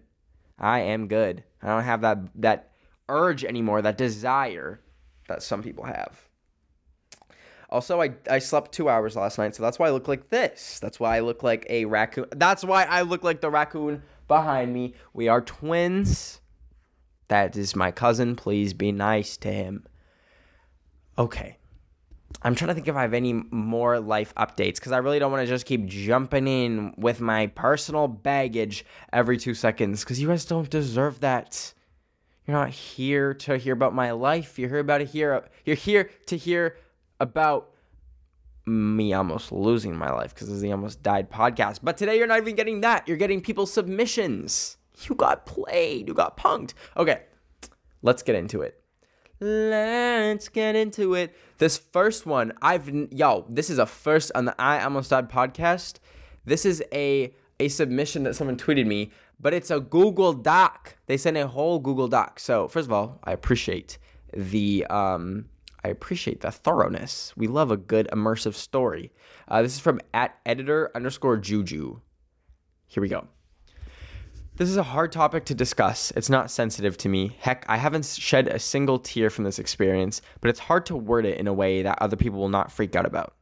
I 0.57 0.79
am 0.79 1.07
good. 1.07 1.43
I 1.61 1.67
don't 1.67 1.83
have 1.83 2.01
that 2.01 2.19
that 2.41 2.71
urge 3.07 3.45
anymore, 3.45 3.83
that 3.83 3.97
desire 3.97 4.81
that 5.27 5.43
some 5.43 5.61
people 5.61 5.85
have. 5.85 6.28
Also, 7.69 8.01
I, 8.01 8.11
I 8.29 8.39
slept 8.39 8.71
two 8.71 8.89
hours 8.89 9.15
last 9.15 9.37
night, 9.37 9.55
so 9.55 9.61
that's 9.61 9.77
why 9.77 9.87
I 9.87 9.91
look 9.91 10.07
like 10.07 10.29
this. 10.29 10.79
That's 10.79 10.99
why 10.99 11.17
I 11.17 11.19
look 11.19 11.43
like 11.43 11.65
a 11.69 11.85
raccoon. 11.85 12.25
That's 12.35 12.63
why 12.63 12.83
I 12.85 13.03
look 13.03 13.23
like 13.23 13.41
the 13.41 13.49
raccoon 13.51 14.01
behind 14.27 14.73
me. 14.73 14.95
We 15.13 15.27
are 15.27 15.41
twins. 15.41 16.41
That 17.27 17.55
is 17.55 17.75
my 17.75 17.91
cousin. 17.91 18.35
Please 18.35 18.73
be 18.73 18.91
nice 18.91 19.37
to 19.37 19.51
him. 19.51 19.85
Okay. 21.17 21.57
I'm 22.41 22.55
trying 22.55 22.69
to 22.69 22.73
think 22.73 22.87
if 22.87 22.95
I 22.95 23.01
have 23.01 23.13
any 23.13 23.33
more 23.33 23.99
life 23.99 24.33
updates 24.35 24.75
because 24.75 24.91
I 24.91 24.97
really 24.97 25.19
don't 25.19 25.31
want 25.31 25.43
to 25.45 25.51
just 25.51 25.65
keep 25.65 25.85
jumping 25.85 26.47
in 26.47 26.93
with 26.97 27.19
my 27.19 27.47
personal 27.47 28.07
baggage 28.07 28.85
every 29.11 29.37
two 29.37 29.53
seconds 29.53 30.03
because 30.03 30.21
you 30.21 30.27
guys 30.27 30.45
don't 30.45 30.69
deserve 30.69 31.19
that. 31.19 31.73
You're 32.47 32.57
not 32.57 32.69
here 32.69 33.33
to 33.33 33.57
hear 33.57 33.73
about 33.73 33.93
my 33.93 34.11
life. 34.11 34.57
You're 34.57 34.69
here 34.69 34.79
about 34.79 34.99
to 34.99 35.03
hear. 35.03 35.43
You're 35.65 35.75
here 35.75 36.09
to 36.27 36.37
hear 36.37 36.77
about 37.19 37.71
me 38.65 39.13
almost 39.13 39.51
losing 39.51 39.95
my 39.95 40.11
life 40.11 40.33
because 40.33 40.49
is 40.49 40.61
the 40.61 40.71
almost 40.71 41.01
died 41.01 41.29
podcast. 41.29 41.79
But 41.83 41.97
today 41.97 42.17
you're 42.17 42.27
not 42.27 42.39
even 42.39 42.55
getting 42.55 42.81
that. 42.81 43.07
You're 43.07 43.17
getting 43.17 43.41
people's 43.41 43.73
submissions. 43.73 44.77
You 45.07 45.15
got 45.15 45.45
played. 45.45 46.09
You 46.09 46.13
got 46.13 46.37
punked. 46.37 46.73
Okay, 46.97 47.21
let's 48.01 48.21
get 48.21 48.35
into 48.35 48.61
it. 48.61 48.81
Let's 49.39 50.49
get 50.49 50.75
into 50.75 51.13
it. 51.13 51.33
This 51.57 51.77
first 51.77 52.25
one, 52.25 52.51
I've 52.61 52.89
yo, 53.11 53.45
this 53.49 53.69
is 53.69 53.79
a 53.79 53.85
first 53.85 54.31
on 54.35 54.45
the 54.45 54.55
I 54.59 54.83
almost 54.83 55.09
died 55.11 55.29
podcast. 55.29 55.99
This 56.43 56.65
is 56.65 56.83
a 56.93 57.33
a 57.61 57.69
submission 57.69 58.23
that 58.23 58.35
someone 58.35 58.57
tweeted 58.57 58.87
me, 58.87 59.11
but 59.39 59.53
it's 59.53 59.71
a 59.71 59.79
Google 59.79 60.33
Doc. 60.33 60.97
They 61.07 61.15
sent 61.15 61.37
a 61.37 61.47
whole 61.47 61.79
Google 61.79 62.09
Doc. 62.09 62.39
So 62.39 62.67
first 62.67 62.87
of 62.87 62.91
all, 62.91 63.19
I 63.23 63.31
appreciate 63.31 63.97
the 64.33 64.85
um 64.89 65.45
I 65.83 65.89
appreciate 65.89 66.41
the 66.41 66.51
thoroughness. 66.51 67.33
We 67.37 67.47
love 67.47 67.71
a 67.71 67.77
good 67.77 68.07
immersive 68.11 68.53
story. 68.53 69.11
Uh, 69.47 69.61
this 69.61 69.75
is 69.75 69.79
from 69.79 70.01
at 70.13 70.37
editor 70.45 70.91
underscore 70.93 71.37
juju. 71.37 72.01
Here 72.87 73.01
we 73.01 73.09
go. 73.09 73.27
This 74.55 74.67
is 74.67 74.75
a 74.75 74.83
hard 74.83 75.13
topic 75.13 75.45
to 75.45 75.55
discuss. 75.55 76.11
It's 76.17 76.29
not 76.29 76.51
sensitive 76.51 76.97
to 76.97 77.07
me. 77.07 77.37
Heck, 77.39 77.65
I 77.69 77.77
haven't 77.77 78.05
shed 78.05 78.49
a 78.49 78.59
single 78.59 78.99
tear 78.99 79.29
from 79.29 79.45
this 79.45 79.57
experience, 79.57 80.21
but 80.41 80.49
it's 80.49 80.59
hard 80.59 80.85
to 80.87 80.97
word 80.97 81.25
it 81.25 81.37
in 81.37 81.47
a 81.47 81.53
way 81.53 81.81
that 81.81 82.01
other 82.01 82.17
people 82.17 82.39
will 82.39 82.49
not 82.49 82.69
freak 82.69 82.93
out 82.93 83.05
about. 83.05 83.33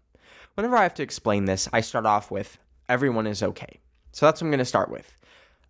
Whenever 0.54 0.78
I 0.78 0.84
have 0.84 0.94
to 0.96 1.04
explain 1.04 1.46
this, 1.46 1.68
I 1.74 1.82
start 1.82 2.06
off 2.06 2.30
with 2.30 2.60
everyone 2.88 3.26
is 3.26 3.42
okay. 3.42 3.80
So 4.12 4.28
that's 4.28 4.42
what 4.42 4.46
I'm 4.46 4.52
going 4.52 4.60
to 4.60 4.66
start 4.66 4.92
with. 4.92 5.17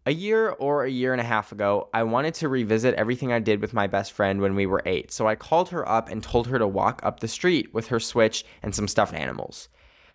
A 0.08 0.14
year 0.14 0.52
or 0.52 0.86
a 0.86 0.90
year 0.90 1.12
and 1.12 1.20
a 1.20 1.26
half 1.26 1.52
ago, 1.52 1.90
I 1.94 2.04
wanted 2.04 2.34
to 2.36 2.48
revisit 2.48 2.96
everything 2.96 3.34
I 3.34 3.40
did 3.40 3.60
with 3.60 3.74
my 3.74 3.88
best 3.88 4.14
friend 4.14 4.40
when 4.40 4.56
we 4.56 4.66
were 4.66 4.82
eight, 4.86 5.12
so 5.12 5.28
I 5.28 5.36
called 5.36 5.68
her 5.72 5.86
up 5.86 6.08
and 6.08 6.24
told 6.24 6.48
her 6.48 6.58
to 6.58 6.66
walk 6.66 7.02
up 7.04 7.20
the 7.20 7.28
street 7.28 7.74
with 7.74 7.88
her 7.88 8.00
Switch 8.00 8.46
and 8.64 8.74
some 8.74 8.88
stuffed 8.88 9.14
animals. 9.14 9.68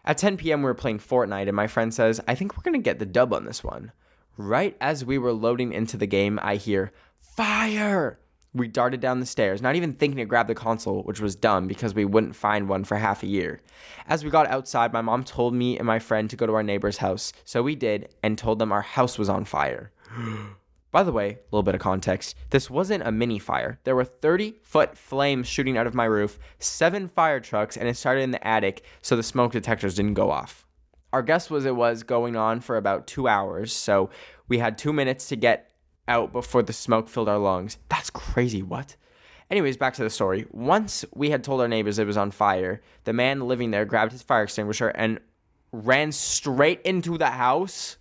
At 0.07 0.17
10 0.17 0.39
p.m., 0.39 0.61
we 0.63 0.65
were 0.65 0.73
playing 0.73 1.01
Fortnite, 1.01 1.47
and 1.47 1.55
my 1.55 1.67
friend 1.67 1.93
says, 1.93 2.23
I 2.27 2.35
think 2.35 2.57
we're 2.57 2.63
gonna 2.63 2.79
get 2.79 3.01
the 3.01 3.05
dub 3.05 3.35
on 3.35 3.45
this 3.45 3.63
one. 3.63 3.93
Right 4.39 4.79
as 4.81 5.05
we 5.05 5.19
were 5.19 5.35
loading 5.35 5.75
into 5.75 5.99
the 5.99 6.07
game, 6.07 6.41
I 6.43 6.57
hear, 6.57 6.91
Fire! 7.19 8.19
We 8.55 8.69
darted 8.69 9.01
down 9.01 9.21
the 9.21 9.27
stairs, 9.27 9.63
not 9.63 9.77
even 9.77 9.95
thinking 9.95 10.19
to 10.19 10.27
grab 10.27 10.47
the 10.47 10.55
console, 10.55 11.03
which 11.05 11.21
was 11.21 11.35
dumb 11.35 11.67
because 11.67 11.95
we 11.95 12.05
wouldn't 12.05 12.37
find 12.37 12.69
one 12.69 12.85
for 12.85 12.97
half 12.97 13.23
a 13.23 13.27
year. 13.27 13.63
As 14.07 14.25
we 14.25 14.31
got 14.31 14.47
outside, 14.47 14.93
my 14.93 15.01
mom 15.01 15.25
told 15.25 15.55
me 15.55 15.79
and 15.79 15.87
my 15.87 15.99
friend 15.99 16.29
to 16.29 16.37
go 16.37 16.47
to 16.47 16.55
our 16.55 16.63
neighbor's 16.63 16.99
house, 16.99 17.33
so 17.47 17.63
we 17.63 17.75
did 17.75 18.15
and 18.23 18.37
told 18.37 18.59
them 18.59 18.71
our 18.71 18.83
house 18.83 19.19
was 19.19 19.31
on 19.31 19.45
fire. 19.47 19.91
By 20.93 21.03
the 21.03 21.13
way, 21.13 21.31
a 21.31 21.39
little 21.51 21.63
bit 21.63 21.75
of 21.75 21.81
context 21.81 22.37
this 22.51 22.69
wasn't 22.69 23.07
a 23.07 23.11
mini 23.11 23.39
fire. 23.39 23.79
There 23.85 23.97
were 23.97 24.05
30 24.05 24.57
foot 24.63 24.99
flames 24.99 25.49
shooting 25.49 25.79
out 25.79 25.87
of 25.87 25.95
my 25.95 26.05
roof, 26.05 26.39
seven 26.59 27.09
fire 27.09 27.41
trucks, 27.41 27.79
and 27.79 27.89
it 27.89 27.97
started 27.97 28.21
in 28.21 28.31
the 28.31 28.47
attic, 28.47 28.85
so 29.01 29.17
the 29.17 29.23
smoke 29.23 29.53
detectors 29.53 29.95
didn't 29.95 30.15
go 30.15 30.31
off. 30.31 30.67
Our 31.15 31.23
guess 31.23 31.49
was 31.49 31.65
it 31.65 31.77
was 31.77 32.03
going 32.03 32.37
on 32.37 32.61
for 32.61 32.77
about 32.77 33.07
two 33.07 33.27
hours, 33.27 33.73
so 33.73 34.11
we 34.49 34.59
had 34.59 34.77
two 34.77 34.93
minutes 34.93 35.29
to 35.29 35.37
get 35.37 35.72
out 36.09 36.33
before 36.33 36.63
the 36.63 36.73
smoke 36.73 37.09
filled 37.09 37.29
our 37.29 37.39
lungs. 37.39 37.79
That's 37.89 38.11
crazy. 38.11 38.63
What? 38.63 38.97
Anyways, 39.51 39.77
back 39.77 39.95
to 39.95 40.03
the 40.03 40.11
story. 40.11 40.47
Once 40.51 41.05
we 41.15 41.31
had 41.31 41.45
told 41.45 41.61
our 41.61 41.69
neighbors 41.69 41.99
it 41.99 42.07
was 42.07 42.17
on 42.17 42.31
fire, 42.31 42.81
the 43.05 43.13
man 43.13 43.47
living 43.47 43.71
there 43.71 43.85
grabbed 43.85 44.13
his 44.13 44.23
fire 44.23 44.45
extinguisher 44.45 44.89
and 44.89 45.21
ran 45.73 46.13
straight 46.13 46.81
into 46.83 47.19
the 47.19 47.27
house. 47.27 47.97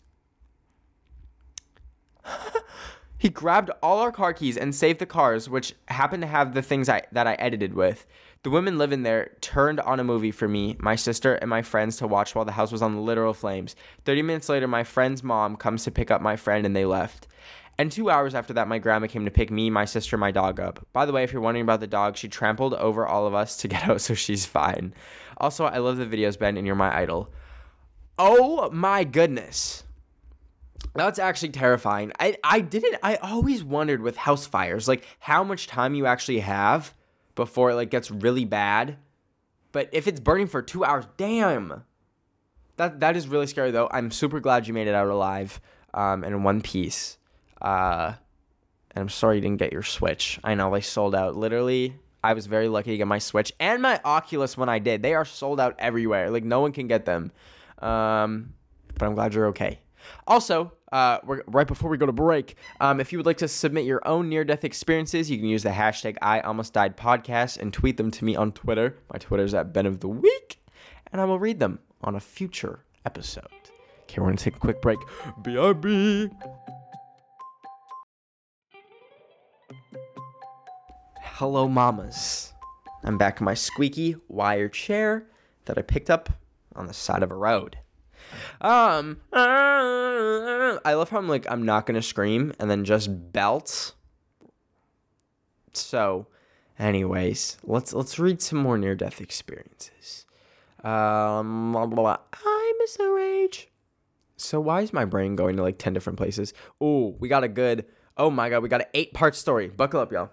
he 3.17 3.29
grabbed 3.29 3.69
all 3.83 3.99
our 3.99 4.11
car 4.11 4.33
keys 4.33 4.57
and 4.57 4.73
saved 4.73 4.99
the 4.99 5.05
cars, 5.05 5.49
which 5.49 5.75
happened 5.87 6.21
to 6.21 6.27
have 6.27 6.53
the 6.53 6.61
things 6.61 6.89
I, 6.89 7.03
that 7.11 7.27
I 7.27 7.33
edited 7.33 7.73
with. 7.73 8.05
The 8.43 8.49
women 8.49 8.77
living 8.79 9.03
there 9.03 9.31
turned 9.41 9.79
on 9.81 9.99
a 9.99 10.03
movie 10.03 10.31
for 10.31 10.47
me, 10.47 10.75
my 10.79 10.95
sister, 10.95 11.35
and 11.35 11.49
my 11.49 11.61
friends 11.61 11.97
to 11.97 12.07
watch 12.07 12.33
while 12.33 12.45
the 12.45 12.51
house 12.51 12.71
was 12.71 12.81
on 12.81 13.05
literal 13.05 13.33
flames. 13.33 13.75
30 14.05 14.23
minutes 14.23 14.49
later, 14.49 14.67
my 14.67 14.83
friend's 14.83 15.21
mom 15.21 15.55
comes 15.55 15.83
to 15.83 15.91
pick 15.91 16.09
up 16.09 16.21
my 16.21 16.35
friend 16.35 16.65
and 16.65 16.75
they 16.75 16.85
left. 16.85 17.27
And 17.81 17.91
two 17.91 18.11
hours 18.11 18.35
after 18.35 18.53
that, 18.53 18.67
my 18.67 18.77
grandma 18.77 19.07
came 19.07 19.25
to 19.25 19.31
pick 19.31 19.49
me, 19.49 19.71
my 19.71 19.85
sister, 19.85 20.15
my 20.15 20.29
dog 20.29 20.59
up. 20.59 20.85
By 20.93 21.07
the 21.07 21.11
way, 21.11 21.23
if 21.23 21.33
you're 21.33 21.41
wondering 21.41 21.63
about 21.63 21.79
the 21.79 21.87
dog, 21.87 22.15
she 22.15 22.27
trampled 22.27 22.75
over 22.75 23.07
all 23.07 23.25
of 23.25 23.33
us 23.33 23.57
to 23.57 23.67
get 23.67 23.83
out, 23.89 24.01
so 24.01 24.13
she's 24.13 24.45
fine. 24.45 24.93
Also, 25.37 25.65
I 25.65 25.79
love 25.79 25.97
the 25.97 26.05
videos, 26.05 26.37
Ben, 26.37 26.57
and 26.57 26.67
you're 26.67 26.75
my 26.75 26.95
idol. 26.95 27.33
Oh 28.19 28.69
my 28.69 29.03
goodness. 29.03 29.83
That's 30.93 31.17
actually 31.17 31.49
terrifying. 31.49 32.11
I, 32.19 32.37
I 32.43 32.59
didn't 32.59 32.97
I 33.01 33.15
always 33.15 33.63
wondered 33.63 34.03
with 34.03 34.15
house 34.15 34.45
fires, 34.45 34.87
like 34.87 35.03
how 35.17 35.43
much 35.43 35.65
time 35.65 35.95
you 35.95 36.05
actually 36.05 36.41
have 36.41 36.93
before 37.33 37.71
it 37.71 37.75
like 37.75 37.89
gets 37.89 38.11
really 38.11 38.45
bad. 38.45 38.97
But 39.71 39.89
if 39.91 40.07
it's 40.07 40.19
burning 40.19 40.45
for 40.45 40.61
two 40.61 40.85
hours, 40.85 41.05
damn. 41.17 41.83
That 42.77 42.99
that 42.99 43.17
is 43.17 43.27
really 43.27 43.47
scary 43.47 43.71
though. 43.71 43.89
I'm 43.91 44.11
super 44.11 44.39
glad 44.39 44.67
you 44.67 44.75
made 44.75 44.87
it 44.87 44.93
out 44.93 45.07
alive 45.07 45.59
um, 45.95 46.23
in 46.23 46.43
one 46.43 46.61
piece. 46.61 47.17
Uh, 47.61 48.13
and 48.93 49.03
I'm 49.03 49.09
sorry 49.09 49.37
you 49.37 49.41
didn't 49.41 49.59
get 49.59 49.71
your 49.71 49.83
Switch. 49.83 50.39
I 50.43 50.55
know 50.55 50.71
they 50.73 50.81
sold 50.81 51.15
out. 51.15 51.35
Literally, 51.35 51.95
I 52.23 52.33
was 52.33 52.45
very 52.45 52.67
lucky 52.67 52.91
to 52.91 52.97
get 52.97 53.07
my 53.07 53.19
Switch 53.19 53.53
and 53.59 53.81
my 53.81 53.99
Oculus 54.03 54.57
when 54.57 54.69
I 54.69 54.79
did. 54.79 55.01
They 55.01 55.13
are 55.13 55.25
sold 55.25 55.59
out 55.59 55.75
everywhere. 55.79 56.29
Like 56.29 56.43
no 56.43 56.59
one 56.59 56.71
can 56.71 56.87
get 56.87 57.05
them. 57.05 57.31
Um, 57.79 58.53
but 58.97 59.05
I'm 59.05 59.15
glad 59.15 59.33
you're 59.33 59.47
okay. 59.47 59.79
Also, 60.27 60.73
uh, 60.91 61.19
right 61.23 61.67
before 61.67 61.89
we 61.89 61.97
go 61.97 62.05
to 62.05 62.11
break, 62.11 62.55
um, 62.79 62.99
if 62.99 63.11
you 63.11 63.19
would 63.19 63.25
like 63.25 63.37
to 63.37 63.47
submit 63.47 63.85
your 63.85 64.05
own 64.07 64.29
near-death 64.29 64.63
experiences, 64.63 65.29
you 65.29 65.37
can 65.37 65.47
use 65.47 65.63
the 65.63 65.69
hashtag 65.69 66.17
I 66.21 66.41
Almost 66.41 66.73
Died 66.73 66.97
podcast 66.97 67.59
and 67.59 67.71
tweet 67.71 67.97
them 67.97 68.11
to 68.11 68.25
me 68.25 68.35
on 68.35 68.51
Twitter. 68.51 68.97
My 69.13 69.19
Twitter 69.19 69.43
is 69.43 69.53
at 69.53 69.73
Ben 69.73 69.85
of 69.85 69.99
the 69.99 70.09
Week, 70.09 70.59
and 71.11 71.21
I 71.21 71.25
will 71.25 71.39
read 71.39 71.59
them 71.59 71.79
on 72.01 72.15
a 72.15 72.19
future 72.19 72.83
episode. 73.05 73.45
Okay, 74.03 74.19
we're 74.19 74.27
gonna 74.27 74.37
take 74.37 74.57
a 74.57 74.59
quick 74.59 74.81
break. 74.81 74.99
BRB. 75.41 76.29
Hello, 81.21 81.67
mamas. 81.67 82.53
I'm 83.03 83.17
back 83.17 83.39
in 83.39 83.45
my 83.45 83.53
squeaky 83.53 84.15
wire 84.27 84.69
chair 84.69 85.27
that 85.65 85.77
I 85.77 85.81
picked 85.81 86.09
up 86.09 86.29
on 86.75 86.87
the 86.87 86.93
side 86.93 87.23
of 87.23 87.31
a 87.31 87.35
road. 87.35 87.77
Um, 88.61 89.21
uh, 89.33 90.77
I 90.85 90.93
love 90.93 91.09
how 91.09 91.17
I'm 91.17 91.27
like 91.27 91.49
I'm 91.49 91.63
not 91.63 91.85
gonna 91.85 92.01
scream 92.01 92.53
and 92.59 92.69
then 92.69 92.85
just 92.85 93.33
belt. 93.33 93.93
So, 95.73 96.27
anyways, 96.77 97.57
let's 97.63 97.93
let's 97.93 98.19
read 98.19 98.41
some 98.41 98.59
more 98.59 98.77
near 98.77 98.95
death 98.95 99.19
experiences. 99.21 100.25
Um, 100.83 101.71
blah, 101.71 101.85
blah, 101.85 101.95
blah. 101.95 102.17
I 102.33 102.73
miss 102.79 102.97
the 102.97 103.09
rage. 103.09 103.69
So 104.37 104.59
why 104.59 104.81
is 104.81 104.93
my 104.93 105.05
brain 105.05 105.35
going 105.35 105.55
to 105.57 105.63
like 105.63 105.77
ten 105.77 105.93
different 105.93 106.17
places? 106.17 106.53
Oh, 106.79 107.15
we 107.19 107.27
got 107.27 107.43
a 107.43 107.47
good 107.47 107.85
Oh 108.21 108.29
my 108.29 108.49
god, 108.49 108.61
we 108.61 108.69
got 108.69 108.81
an 108.81 108.87
eight 108.93 109.15
part 109.15 109.35
story. 109.35 109.67
Buckle 109.67 109.99
up, 109.99 110.11
y'all. 110.11 110.29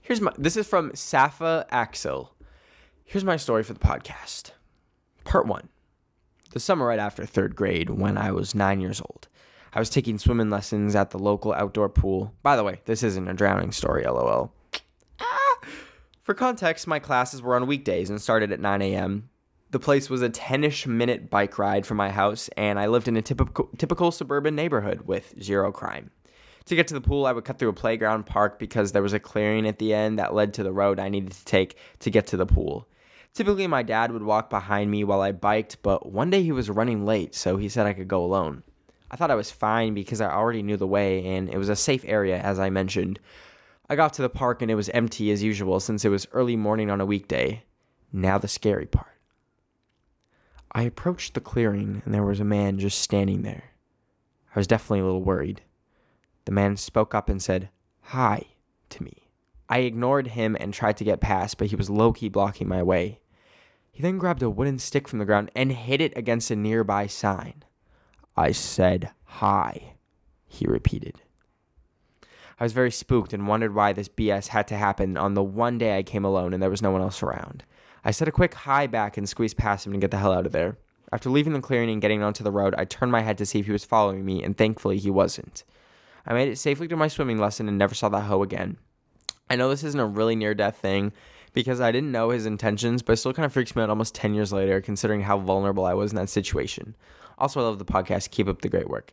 Here's 0.00 0.22
my 0.22 0.32
this 0.38 0.56
is 0.56 0.66
from 0.66 0.94
Safa 0.94 1.66
Axel. 1.68 2.34
Here's 3.04 3.22
my 3.22 3.36
story 3.36 3.62
for 3.62 3.74
the 3.74 3.80
podcast. 3.80 4.52
Part 5.24 5.46
one. 5.46 5.68
The 6.52 6.58
summer 6.60 6.86
right 6.86 6.98
after 6.98 7.26
third 7.26 7.54
grade, 7.54 7.90
when 7.90 8.16
I 8.16 8.32
was 8.32 8.54
nine 8.54 8.80
years 8.80 9.02
old. 9.02 9.28
I 9.74 9.78
was 9.78 9.90
taking 9.90 10.16
swimming 10.16 10.48
lessons 10.48 10.96
at 10.96 11.10
the 11.10 11.18
local 11.18 11.52
outdoor 11.52 11.90
pool. 11.90 12.32
By 12.42 12.56
the 12.56 12.64
way, 12.64 12.80
this 12.86 13.02
isn't 13.02 13.28
a 13.28 13.34
drowning 13.34 13.72
story, 13.72 14.04
lol. 14.04 14.50
Ah! 15.20 15.58
For 16.22 16.32
context, 16.32 16.86
my 16.86 16.98
classes 16.98 17.42
were 17.42 17.56
on 17.56 17.66
weekdays 17.66 18.08
and 18.08 18.22
started 18.22 18.52
at 18.52 18.60
9 18.60 18.80
a.m. 18.80 19.28
The 19.70 19.78
place 19.78 20.08
was 20.08 20.22
a 20.22 20.30
10 20.30 20.64
ish 20.64 20.86
minute 20.86 21.28
bike 21.28 21.58
ride 21.58 21.84
from 21.84 21.98
my 21.98 22.08
house, 22.08 22.48
and 22.56 22.78
I 22.78 22.86
lived 22.86 23.06
in 23.06 23.18
a 23.18 23.22
typical, 23.22 23.68
typical 23.76 24.12
suburban 24.12 24.56
neighborhood 24.56 25.02
with 25.02 25.34
zero 25.42 25.70
crime. 25.70 26.10
To 26.68 26.76
get 26.76 26.88
to 26.88 26.94
the 26.94 27.00
pool, 27.00 27.24
I 27.24 27.32
would 27.32 27.46
cut 27.46 27.58
through 27.58 27.70
a 27.70 27.72
playground 27.72 28.26
park 28.26 28.58
because 28.58 28.92
there 28.92 29.02
was 29.02 29.14
a 29.14 29.18
clearing 29.18 29.66
at 29.66 29.78
the 29.78 29.94
end 29.94 30.18
that 30.18 30.34
led 30.34 30.52
to 30.54 30.62
the 30.62 30.70
road 30.70 30.98
I 31.00 31.08
needed 31.08 31.32
to 31.32 31.44
take 31.46 31.78
to 32.00 32.10
get 32.10 32.26
to 32.26 32.36
the 32.36 32.44
pool. 32.44 32.86
Typically, 33.32 33.66
my 33.66 33.82
dad 33.82 34.12
would 34.12 34.22
walk 34.22 34.50
behind 34.50 34.90
me 34.90 35.02
while 35.02 35.22
I 35.22 35.32
biked, 35.32 35.80
but 35.82 36.12
one 36.12 36.28
day 36.28 36.42
he 36.42 36.52
was 36.52 36.68
running 36.68 37.06
late, 37.06 37.34
so 37.34 37.56
he 37.56 37.70
said 37.70 37.86
I 37.86 37.94
could 37.94 38.06
go 38.06 38.22
alone. 38.22 38.64
I 39.10 39.16
thought 39.16 39.30
I 39.30 39.34
was 39.34 39.50
fine 39.50 39.94
because 39.94 40.20
I 40.20 40.30
already 40.30 40.62
knew 40.62 40.76
the 40.76 40.86
way 40.86 41.24
and 41.24 41.48
it 41.48 41.56
was 41.56 41.70
a 41.70 41.76
safe 41.76 42.04
area, 42.06 42.38
as 42.38 42.58
I 42.58 42.68
mentioned. 42.68 43.18
I 43.88 43.96
got 43.96 44.12
to 44.14 44.22
the 44.22 44.28
park 44.28 44.60
and 44.60 44.70
it 44.70 44.74
was 44.74 44.90
empty 44.90 45.30
as 45.30 45.42
usual 45.42 45.80
since 45.80 46.04
it 46.04 46.10
was 46.10 46.28
early 46.32 46.56
morning 46.56 46.90
on 46.90 47.00
a 47.00 47.06
weekday. 47.06 47.62
Now, 48.12 48.36
the 48.36 48.46
scary 48.46 48.84
part. 48.84 49.16
I 50.72 50.82
approached 50.82 51.32
the 51.32 51.40
clearing 51.40 52.02
and 52.04 52.12
there 52.12 52.24
was 52.24 52.40
a 52.40 52.44
man 52.44 52.78
just 52.78 53.00
standing 53.00 53.40
there. 53.40 53.70
I 54.54 54.60
was 54.60 54.66
definitely 54.66 55.00
a 55.00 55.04
little 55.04 55.24
worried. 55.24 55.62
The 56.48 56.54
man 56.54 56.78
spoke 56.78 57.14
up 57.14 57.28
and 57.28 57.42
said, 57.42 57.68
Hi, 58.04 58.46
to 58.88 59.02
me. 59.02 59.28
I 59.68 59.80
ignored 59.80 60.28
him 60.28 60.56
and 60.58 60.72
tried 60.72 60.96
to 60.96 61.04
get 61.04 61.20
past, 61.20 61.58
but 61.58 61.66
he 61.66 61.76
was 61.76 61.90
low 61.90 62.10
key 62.10 62.30
blocking 62.30 62.66
my 62.66 62.82
way. 62.82 63.20
He 63.92 64.00
then 64.02 64.16
grabbed 64.16 64.42
a 64.42 64.48
wooden 64.48 64.78
stick 64.78 65.08
from 65.08 65.18
the 65.18 65.26
ground 65.26 65.50
and 65.54 65.70
hit 65.70 66.00
it 66.00 66.16
against 66.16 66.50
a 66.50 66.56
nearby 66.56 67.06
sign. 67.06 67.64
I 68.34 68.52
said 68.52 69.10
hi, 69.24 69.92
he 70.46 70.64
repeated. 70.66 71.20
I 72.58 72.64
was 72.64 72.72
very 72.72 72.92
spooked 72.92 73.34
and 73.34 73.46
wondered 73.46 73.74
why 73.74 73.92
this 73.92 74.08
BS 74.08 74.46
had 74.46 74.66
to 74.68 74.74
happen 74.78 75.18
on 75.18 75.34
the 75.34 75.42
one 75.42 75.76
day 75.76 75.98
I 75.98 76.02
came 76.02 76.24
alone 76.24 76.54
and 76.54 76.62
there 76.62 76.70
was 76.70 76.80
no 76.80 76.92
one 76.92 77.02
else 77.02 77.22
around. 77.22 77.62
I 78.06 78.10
said 78.10 78.26
a 78.26 78.32
quick 78.32 78.54
hi 78.54 78.86
back 78.86 79.18
and 79.18 79.28
squeezed 79.28 79.58
past 79.58 79.86
him 79.86 79.92
to 79.92 79.98
get 79.98 80.10
the 80.10 80.16
hell 80.16 80.32
out 80.32 80.46
of 80.46 80.52
there. 80.52 80.78
After 81.12 81.28
leaving 81.28 81.52
the 81.52 81.60
clearing 81.60 81.90
and 81.90 82.00
getting 82.00 82.22
onto 82.22 82.42
the 82.42 82.50
road, 82.50 82.74
I 82.78 82.86
turned 82.86 83.12
my 83.12 83.20
head 83.20 83.36
to 83.36 83.44
see 83.44 83.58
if 83.58 83.66
he 83.66 83.72
was 83.72 83.84
following 83.84 84.24
me, 84.24 84.42
and 84.42 84.56
thankfully 84.56 84.96
he 84.96 85.10
wasn't. 85.10 85.62
I 86.28 86.34
made 86.34 86.48
it 86.48 86.58
safely 86.58 86.86
to 86.88 86.96
my 86.96 87.08
swimming 87.08 87.38
lesson 87.38 87.68
and 87.68 87.78
never 87.78 87.94
saw 87.94 88.10
that 88.10 88.20
hoe 88.20 88.42
again. 88.42 88.76
I 89.50 89.56
know 89.56 89.70
this 89.70 89.82
isn't 89.82 89.98
a 89.98 90.06
really 90.06 90.36
near 90.36 90.54
death 90.54 90.76
thing 90.76 91.12
because 91.54 91.80
I 91.80 91.90
didn't 91.90 92.12
know 92.12 92.28
his 92.28 92.44
intentions, 92.44 93.02
but 93.02 93.14
it 93.14 93.16
still 93.16 93.32
kind 93.32 93.46
of 93.46 93.52
freaks 93.52 93.74
me 93.74 93.82
out 93.82 93.88
almost 93.88 94.14
10 94.14 94.34
years 94.34 94.52
later, 94.52 94.82
considering 94.82 95.22
how 95.22 95.38
vulnerable 95.38 95.86
I 95.86 95.94
was 95.94 96.12
in 96.12 96.16
that 96.16 96.28
situation. 96.28 96.94
Also, 97.38 97.60
I 97.60 97.64
love 97.64 97.78
the 97.78 97.86
podcast. 97.86 98.30
Keep 98.30 98.46
up 98.46 98.60
the 98.60 98.68
great 98.68 98.90
work. 98.90 99.12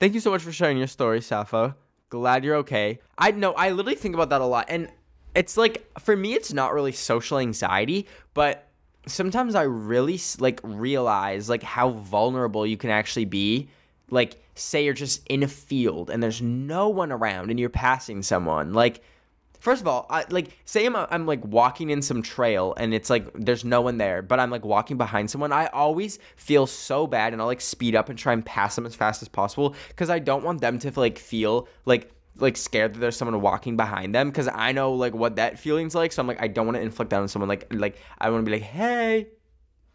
Thank 0.00 0.12
you 0.12 0.20
so 0.20 0.30
much 0.30 0.42
for 0.42 0.50
sharing 0.50 0.76
your 0.76 0.88
story, 0.88 1.22
Safa. 1.22 1.76
Glad 2.08 2.44
you're 2.44 2.56
okay. 2.56 2.98
I 3.16 3.30
know, 3.30 3.52
I 3.52 3.70
literally 3.70 3.94
think 3.94 4.14
about 4.14 4.30
that 4.30 4.40
a 4.40 4.46
lot. 4.46 4.66
And 4.68 4.90
it's 5.36 5.56
like, 5.56 5.86
for 6.00 6.16
me, 6.16 6.34
it's 6.34 6.52
not 6.52 6.74
really 6.74 6.92
social 6.92 7.38
anxiety, 7.38 8.08
but 8.34 8.68
sometimes 9.06 9.54
I 9.54 9.62
really 9.62 10.20
like 10.40 10.60
realize 10.64 11.48
like 11.48 11.62
how 11.62 11.90
vulnerable 11.90 12.66
you 12.66 12.76
can 12.76 12.90
actually 12.90 13.24
be. 13.24 13.68
Like, 14.10 14.42
say 14.54 14.84
you're 14.84 14.94
just 14.94 15.26
in 15.26 15.42
a 15.42 15.48
field 15.48 16.10
and 16.10 16.22
there's 16.22 16.40
no 16.40 16.88
one 16.88 17.12
around 17.12 17.50
and 17.50 17.58
you're 17.58 17.68
passing 17.68 18.22
someone. 18.22 18.72
Like, 18.72 19.02
First 19.66 19.80
of 19.80 19.88
all, 19.88 20.06
I, 20.10 20.24
like 20.30 20.56
say 20.64 20.86
I'm, 20.86 20.94
I'm 20.94 21.26
like 21.26 21.44
walking 21.44 21.90
in 21.90 22.02
some 22.02 22.22
trail 22.22 22.74
and 22.76 22.94
it's 22.94 23.10
like 23.10 23.32
there's 23.34 23.64
no 23.64 23.80
one 23.80 23.98
there, 23.98 24.22
but 24.22 24.38
I'm 24.38 24.50
like 24.50 24.64
walking 24.64 24.96
behind 24.96 25.30
someone. 25.30 25.52
I 25.52 25.66
always 25.66 26.18
feel 26.36 26.66
so 26.66 27.06
bad 27.06 27.32
and 27.32 27.42
I'll 27.42 27.48
like 27.48 27.60
speed 27.60 27.96
up 27.96 28.08
and 28.08 28.16
try 28.16 28.32
and 28.32 28.44
pass 28.44 28.76
them 28.76 28.86
as 28.86 28.94
fast 28.94 29.22
as 29.22 29.28
possible 29.28 29.74
because 29.88 30.10
I 30.10 30.18
don't 30.18 30.44
want 30.44 30.60
them 30.60 30.78
to 30.78 30.92
like 30.94 31.18
feel 31.18 31.68
like 31.84 32.12
like 32.38 32.56
scared 32.56 32.94
that 32.94 33.00
there's 33.00 33.16
someone 33.16 33.40
walking 33.40 33.76
behind 33.76 34.14
them 34.14 34.28
because 34.28 34.48
I 34.52 34.72
know 34.72 34.92
like 34.92 35.14
what 35.14 35.36
that 35.36 35.58
feeling's 35.58 35.94
like. 35.94 36.12
So 36.12 36.20
I'm 36.20 36.28
like 36.28 36.40
I 36.40 36.48
don't 36.48 36.66
want 36.66 36.76
to 36.76 36.82
inflict 36.82 37.10
that 37.10 37.20
on 37.20 37.28
someone. 37.28 37.48
Like 37.48 37.66
like 37.72 37.96
I 38.18 38.30
want 38.30 38.44
to 38.44 38.50
be 38.50 38.58
like, 38.58 38.68
hey, 38.68 39.28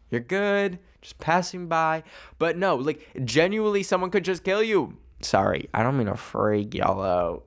you're 0.10 0.22
good, 0.22 0.80
just 1.02 1.20
passing 1.20 1.68
by. 1.68 2.04
But 2.40 2.58
no, 2.58 2.76
like 2.76 3.08
genuinely, 3.24 3.84
someone 3.84 4.12
could 4.12 4.26
just 4.26 4.44
kill 4.44 4.64
you. 4.64 4.98
Sorry, 5.22 5.70
I 5.74 5.84
don't 5.84 5.98
mean 5.98 6.08
to 6.08 6.16
freak 6.16 6.74
y'all 6.74 7.02
out 7.02 7.46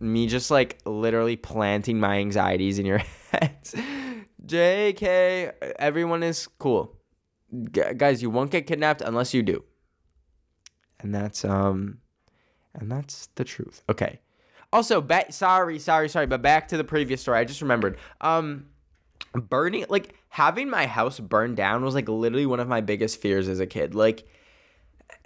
me 0.00 0.26
just 0.26 0.50
like 0.50 0.78
literally 0.84 1.36
planting 1.36 2.00
my 2.00 2.18
anxieties 2.18 2.78
in 2.78 2.86
your 2.86 2.98
heads. 3.32 3.74
JK, 4.44 5.52
everyone 5.78 6.22
is 6.22 6.48
cool. 6.58 6.96
G- 7.70 7.94
guys, 7.96 8.22
you 8.22 8.30
won't 8.30 8.50
get 8.50 8.66
kidnapped 8.66 9.02
unless 9.02 9.34
you 9.34 9.42
do. 9.42 9.62
And 10.98 11.14
that's 11.14 11.44
um 11.44 11.98
and 12.74 12.90
that's 12.90 13.28
the 13.34 13.44
truth. 13.44 13.82
Okay. 13.88 14.20
Also, 14.72 15.00
back 15.00 15.32
sorry, 15.32 15.78
sorry, 15.78 16.08
sorry, 16.08 16.26
but 16.26 16.42
back 16.42 16.68
to 16.68 16.76
the 16.76 16.84
previous 16.84 17.20
story. 17.20 17.38
I 17.38 17.44
just 17.44 17.60
remembered. 17.60 17.98
Um 18.20 18.66
burning 19.34 19.84
like 19.88 20.14
having 20.30 20.70
my 20.70 20.86
house 20.86 21.20
burned 21.20 21.56
down 21.56 21.84
was 21.84 21.94
like 21.94 22.08
literally 22.08 22.46
one 22.46 22.60
of 22.60 22.68
my 22.68 22.80
biggest 22.80 23.20
fears 23.20 23.48
as 23.48 23.60
a 23.60 23.66
kid. 23.66 23.94
Like 23.94 24.26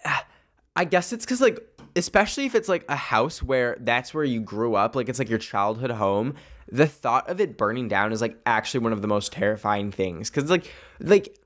I 0.77 0.85
guess 0.85 1.13
it's 1.13 1.25
cuz 1.25 1.41
like 1.41 1.61
especially 1.95 2.47
if 2.47 2.57
it's 2.57 2.69
like 2.69 2.85
a 2.89 2.97
house 2.97 3.43
where 3.43 3.77
that's 3.81 4.13
where 4.13 4.25
you 4.25 4.41
grew 4.41 4.75
up, 4.75 4.97
like 4.97 5.09
it's 5.09 5.19
like 5.19 5.29
your 5.29 5.39
childhood 5.39 5.93
home, 5.93 6.35
the 6.73 6.87
thought 6.87 7.29
of 7.29 7.41
it 7.41 7.57
burning 7.57 7.87
down 7.87 8.13
is 8.13 8.21
like 8.21 8.37
actually 8.47 8.81
one 8.81 8.93
of 8.93 9.03
the 9.03 9.09
most 9.09 9.31
terrifying 9.33 9.93
things. 9.93 10.31
Cause 10.31 10.51
like 10.51 10.73
like 10.99 11.39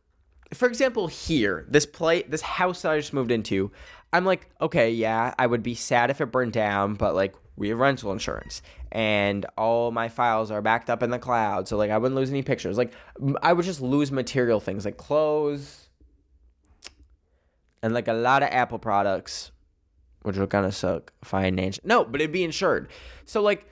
for 0.54 0.66
example, 0.66 1.08
here, 1.08 1.66
this 1.68 1.84
play 1.84 2.22
this 2.22 2.40
house 2.40 2.82
that 2.82 2.92
I 2.92 2.98
just 2.98 3.12
moved 3.12 3.30
into, 3.30 3.70
I'm 4.12 4.24
like, 4.24 4.48
okay, 4.60 4.90
yeah, 4.90 5.34
I 5.38 5.46
would 5.46 5.62
be 5.62 5.74
sad 5.74 6.10
if 6.10 6.20
it 6.20 6.26
burned 6.26 6.52
down, 6.52 6.94
but 6.94 7.14
like 7.14 7.34
we 7.58 7.68
have 7.68 7.78
rental 7.78 8.12
insurance 8.12 8.62
and 8.92 9.44
all 9.56 9.90
my 9.90 10.08
files 10.08 10.50
are 10.50 10.62
backed 10.62 10.88
up 10.88 11.02
in 11.02 11.10
the 11.10 11.18
cloud. 11.18 11.68
So 11.68 11.76
like 11.76 11.90
I 11.90 11.98
wouldn't 11.98 12.16
lose 12.16 12.30
any 12.30 12.42
pictures. 12.42 12.78
Like 12.78 12.92
I 13.42 13.52
would 13.52 13.64
just 13.64 13.80
lose 13.80 14.10
material 14.10 14.60
things 14.60 14.84
like 14.84 14.96
clothes 14.96 15.88
and 17.82 17.92
like 17.92 18.08
a 18.08 18.12
lot 18.12 18.42
of 18.42 18.48
Apple 18.50 18.78
products 18.78 19.50
which 20.22 20.36
would 20.36 20.50
kind 20.50 20.66
of 20.66 20.74
suck 20.74 21.12
financially. 21.22 21.86
No, 21.86 22.04
but 22.04 22.20
it'd 22.20 22.32
be 22.32 22.44
insured. 22.44 22.90
So 23.24 23.40
like, 23.40 23.66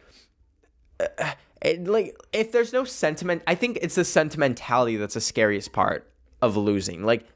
uh, 1.00 1.32
it, 1.60 1.86
like 1.86 2.16
if 2.32 2.52
there's 2.52 2.72
no 2.72 2.84
sentiment, 2.84 3.42
I 3.46 3.54
think 3.54 3.78
it's 3.82 3.96
the 3.96 4.04
sentimentality 4.04 4.96
that's 4.96 5.14
the 5.14 5.20
scariest 5.20 5.72
part 5.72 6.10
of 6.40 6.56
losing. 6.56 7.02
Like, 7.02 7.26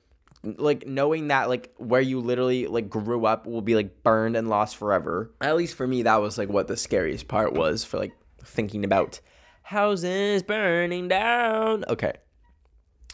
like 0.42 0.86
knowing 0.86 1.28
that 1.28 1.48
like 1.48 1.72
where 1.76 2.00
you 2.00 2.20
literally 2.20 2.66
like 2.66 2.88
grew 2.88 3.26
up 3.26 3.46
will 3.46 3.62
be 3.62 3.74
like 3.74 4.02
burned 4.02 4.36
and 4.36 4.48
lost 4.48 4.76
forever. 4.76 5.30
At 5.40 5.56
least 5.56 5.74
for 5.74 5.86
me, 5.86 6.02
that 6.02 6.20
was 6.20 6.38
like 6.38 6.48
what 6.48 6.68
the 6.68 6.76
scariest 6.76 7.28
part 7.28 7.52
was 7.52 7.84
for 7.84 7.98
like 7.98 8.12
thinking 8.42 8.84
about 8.84 9.20
houses 9.62 10.42
burning 10.42 11.08
down. 11.08 11.84
Okay. 11.88 12.12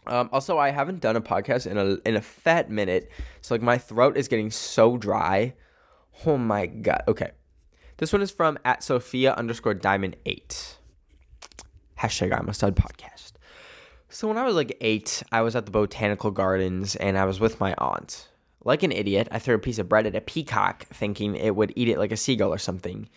Um, 0.06 0.28
also, 0.32 0.56
I 0.56 0.70
haven't 0.70 1.00
done 1.00 1.16
a 1.16 1.20
podcast 1.20 1.66
in 1.66 1.76
a 1.76 1.96
in 2.08 2.14
a 2.14 2.20
fat 2.20 2.70
minute, 2.70 3.10
so 3.40 3.54
like 3.54 3.62
my 3.62 3.76
throat 3.76 4.16
is 4.16 4.28
getting 4.28 4.50
so 4.50 4.96
dry. 4.96 5.54
Oh 6.24 6.38
my 6.38 6.66
god. 6.66 7.02
Okay. 7.08 7.32
This 7.98 8.12
one 8.12 8.22
is 8.22 8.30
from 8.30 8.58
at 8.64 8.84
Sophia 8.84 9.34
underscore 9.34 9.74
diamond 9.74 10.16
eight. 10.26 10.76
Hashtag 11.98 12.38
I'm 12.38 12.48
a 12.48 12.54
stud 12.54 12.76
podcast. 12.76 13.32
So 14.08 14.28
when 14.28 14.38
I 14.38 14.44
was 14.44 14.54
like 14.54 14.76
eight, 14.80 15.22
I 15.32 15.42
was 15.42 15.56
at 15.56 15.66
the 15.66 15.72
botanical 15.72 16.30
gardens 16.30 16.94
and 16.96 17.18
I 17.18 17.24
was 17.24 17.40
with 17.40 17.58
my 17.60 17.74
aunt. 17.78 18.28
Like 18.64 18.82
an 18.82 18.92
idiot, 18.92 19.28
I 19.30 19.38
threw 19.38 19.56
a 19.56 19.58
piece 19.58 19.78
of 19.78 19.88
bread 19.88 20.06
at 20.06 20.14
a 20.14 20.20
peacock, 20.20 20.86
thinking 20.86 21.34
it 21.34 21.54
would 21.54 21.72
eat 21.76 21.88
it 21.88 21.98
like 21.98 22.12
a 22.12 22.16
seagull 22.16 22.52
or 22.52 22.58
something. 22.58 23.08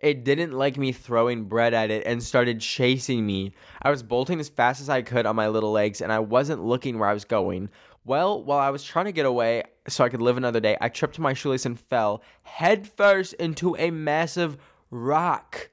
It 0.00 0.22
didn't 0.22 0.52
like 0.52 0.76
me 0.76 0.92
throwing 0.92 1.44
bread 1.44 1.72
at 1.72 1.90
it 1.90 2.06
and 2.06 2.22
started 2.22 2.60
chasing 2.60 3.24
me. 3.24 3.54
I 3.80 3.90
was 3.90 4.02
bolting 4.02 4.38
as 4.38 4.50
fast 4.50 4.82
as 4.82 4.90
I 4.90 5.00
could 5.00 5.24
on 5.24 5.34
my 5.34 5.48
little 5.48 5.72
legs 5.72 6.02
and 6.02 6.12
I 6.12 6.18
wasn't 6.18 6.62
looking 6.62 6.98
where 6.98 7.08
I 7.08 7.14
was 7.14 7.24
going. 7.24 7.70
Well, 8.04 8.42
while 8.42 8.58
I 8.58 8.68
was 8.68 8.84
trying 8.84 9.06
to 9.06 9.12
get 9.12 9.24
away 9.24 9.62
so 9.88 10.04
I 10.04 10.10
could 10.10 10.20
live 10.20 10.36
another 10.36 10.60
day, 10.60 10.76
I 10.78 10.90
tripped 10.90 11.18
my 11.18 11.32
shoelace 11.32 11.64
and 11.64 11.80
fell 11.80 12.22
headfirst 12.42 13.32
into 13.34 13.76
a 13.76 13.90
massive 13.90 14.58
rock. 14.90 15.70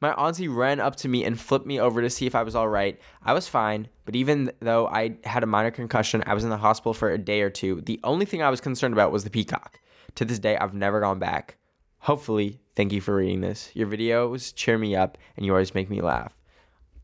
My 0.00 0.12
auntie 0.12 0.46
ran 0.46 0.78
up 0.78 0.94
to 0.96 1.08
me 1.08 1.24
and 1.24 1.38
flipped 1.38 1.66
me 1.66 1.80
over 1.80 2.00
to 2.00 2.08
see 2.10 2.26
if 2.26 2.36
I 2.36 2.44
was 2.44 2.54
all 2.54 2.68
right. 2.68 3.00
I 3.24 3.32
was 3.32 3.48
fine, 3.48 3.88
but 4.04 4.14
even 4.14 4.52
though 4.60 4.86
I 4.86 5.16
had 5.24 5.42
a 5.42 5.46
minor 5.46 5.72
concussion, 5.72 6.22
I 6.24 6.34
was 6.34 6.44
in 6.44 6.50
the 6.50 6.56
hospital 6.56 6.94
for 6.94 7.10
a 7.10 7.18
day 7.18 7.40
or 7.40 7.50
two. 7.50 7.80
The 7.80 7.98
only 8.04 8.24
thing 8.24 8.40
I 8.40 8.50
was 8.50 8.60
concerned 8.60 8.94
about 8.94 9.10
was 9.10 9.24
the 9.24 9.30
peacock. 9.30 9.80
To 10.14 10.24
this 10.24 10.38
day, 10.38 10.56
I've 10.56 10.74
never 10.74 11.00
gone 11.00 11.18
back. 11.18 11.56
Hopefully, 11.98 12.60
thank 12.76 12.92
you 12.92 13.00
for 13.00 13.16
reading 13.16 13.40
this. 13.40 13.70
Your 13.74 13.88
videos 13.88 14.54
cheer 14.54 14.78
me 14.78 14.94
up 14.94 15.18
and 15.36 15.44
you 15.44 15.52
always 15.52 15.74
make 15.74 15.90
me 15.90 16.00
laugh. 16.00 16.38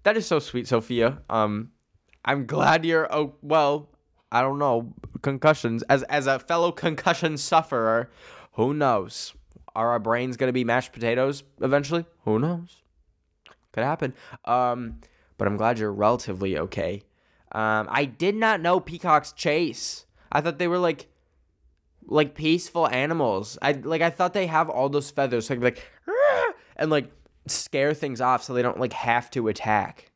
That 0.04 0.16
is 0.16 0.26
so 0.26 0.38
sweet, 0.38 0.68
Sophia. 0.68 1.20
Um, 1.28 1.72
I'm 2.24 2.46
glad 2.46 2.84
you're 2.84 3.12
oh 3.12 3.34
well. 3.42 3.88
I 4.30 4.40
don't 4.40 4.58
know 4.58 4.94
concussions 5.22 5.82
as 5.84 6.02
as 6.04 6.26
a 6.26 6.38
fellow 6.38 6.70
concussion 6.72 7.38
sufferer. 7.38 8.10
Who 8.52 8.72
knows? 8.72 9.34
Are 9.74 9.90
our 9.90 9.98
brains 9.98 10.36
gonna 10.36 10.52
be 10.52 10.64
mashed 10.64 10.92
potatoes 10.92 11.42
eventually? 11.60 12.04
Who 12.24 12.38
knows? 12.38 12.83
Could 13.74 13.82
happen. 13.82 14.14
Um, 14.44 15.00
but 15.36 15.48
I'm 15.48 15.56
glad 15.56 15.80
you're 15.80 15.92
relatively 15.92 16.56
okay. 16.56 17.02
Um, 17.50 17.88
I 17.90 18.04
did 18.04 18.36
not 18.36 18.60
know 18.60 18.78
peacocks 18.78 19.32
chase. 19.32 20.06
I 20.30 20.40
thought 20.40 20.58
they 20.58 20.68
were 20.68 20.78
like 20.78 21.08
like 22.06 22.36
peaceful 22.36 22.88
animals. 22.88 23.58
I 23.60 23.72
like 23.72 24.00
I 24.00 24.10
thought 24.10 24.32
they 24.32 24.46
have 24.46 24.70
all 24.70 24.88
those 24.88 25.10
feathers 25.10 25.48
so 25.48 25.54
like 25.54 25.84
and 26.76 26.88
like 26.88 27.10
scare 27.48 27.94
things 27.94 28.20
off 28.20 28.44
so 28.44 28.54
they 28.54 28.62
don't 28.62 28.78
like 28.78 28.92
have 28.92 29.28
to 29.32 29.48
attack. 29.48 30.12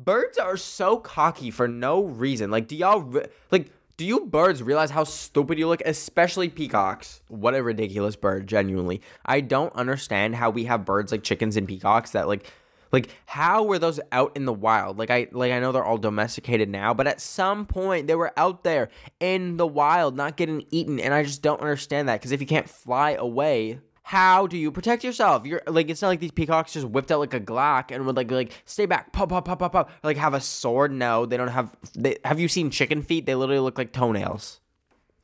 Birds 0.00 0.36
are 0.36 0.56
so 0.56 0.96
cocky 0.96 1.52
for 1.52 1.68
no 1.68 2.02
reason. 2.02 2.50
Like 2.50 2.66
do 2.66 2.74
y'all 2.74 3.02
re- 3.02 3.26
like 3.52 3.70
do 4.00 4.06
you 4.06 4.24
birds 4.24 4.62
realize 4.62 4.90
how 4.90 5.04
stupid 5.04 5.58
you 5.58 5.68
look, 5.68 5.82
especially 5.84 6.48
peacocks? 6.48 7.20
What 7.28 7.54
a 7.54 7.62
ridiculous 7.62 8.16
bird, 8.16 8.46
genuinely. 8.46 9.02
I 9.26 9.42
don't 9.42 9.74
understand 9.74 10.36
how 10.36 10.48
we 10.48 10.64
have 10.64 10.86
birds 10.86 11.12
like 11.12 11.22
chickens 11.22 11.54
and 11.58 11.68
peacocks 11.68 12.12
that 12.12 12.26
like 12.26 12.50
like 12.92 13.10
how 13.26 13.62
were 13.64 13.78
those 13.78 14.00
out 14.10 14.34
in 14.38 14.46
the 14.46 14.54
wild? 14.54 14.98
Like 14.98 15.10
I 15.10 15.28
like 15.32 15.52
I 15.52 15.60
know 15.60 15.70
they're 15.70 15.84
all 15.84 15.98
domesticated 15.98 16.70
now, 16.70 16.94
but 16.94 17.06
at 17.06 17.20
some 17.20 17.66
point 17.66 18.06
they 18.06 18.14
were 18.14 18.32
out 18.38 18.64
there 18.64 18.88
in 19.20 19.58
the 19.58 19.66
wild 19.66 20.16
not 20.16 20.38
getting 20.38 20.64
eaten 20.70 20.98
and 20.98 21.12
I 21.12 21.22
just 21.22 21.42
don't 21.42 21.60
understand 21.60 22.08
that 22.08 22.22
cuz 22.22 22.32
if 22.32 22.40
you 22.40 22.46
can't 22.46 22.70
fly 22.70 23.10
away, 23.10 23.80
how 24.02 24.46
do 24.46 24.56
you 24.56 24.70
protect 24.72 25.04
yourself? 25.04 25.46
You're 25.46 25.62
like 25.66 25.90
it's 25.90 26.02
not 26.02 26.08
like 26.08 26.20
these 26.20 26.32
peacocks 26.32 26.72
just 26.72 26.86
whipped 26.86 27.12
out 27.12 27.20
like 27.20 27.34
a 27.34 27.40
Glock 27.40 27.90
and 27.90 28.06
would 28.06 28.16
like 28.16 28.30
like 28.30 28.52
stay 28.64 28.86
back, 28.86 29.12
pop 29.12 29.28
pop 29.28 29.44
pop 29.44 29.58
pop 29.58 29.72
pop, 29.72 29.90
like 30.02 30.16
have 30.16 30.34
a 30.34 30.40
sword. 30.40 30.92
No, 30.92 31.26
they 31.26 31.36
don't 31.36 31.48
have. 31.48 31.74
They 31.96 32.16
have 32.24 32.40
you 32.40 32.48
seen 32.48 32.70
chicken 32.70 33.02
feet? 33.02 33.26
They 33.26 33.34
literally 33.34 33.60
look 33.60 33.78
like 33.78 33.92
toenails. 33.92 34.60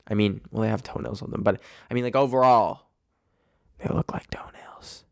I 0.09 0.15
mean, 0.15 0.41
well, 0.51 0.63
they 0.63 0.69
have 0.69 0.83
toenails 0.83 1.23
on 1.23 1.31
them, 1.31 1.43
but 1.43 1.61
I 1.91 1.95
mean, 1.95 2.05
like 2.05 2.15
overall, 2.15 2.87
they 3.79 3.93
look 3.93 4.13
like 4.13 4.31
toenails. 4.31 5.05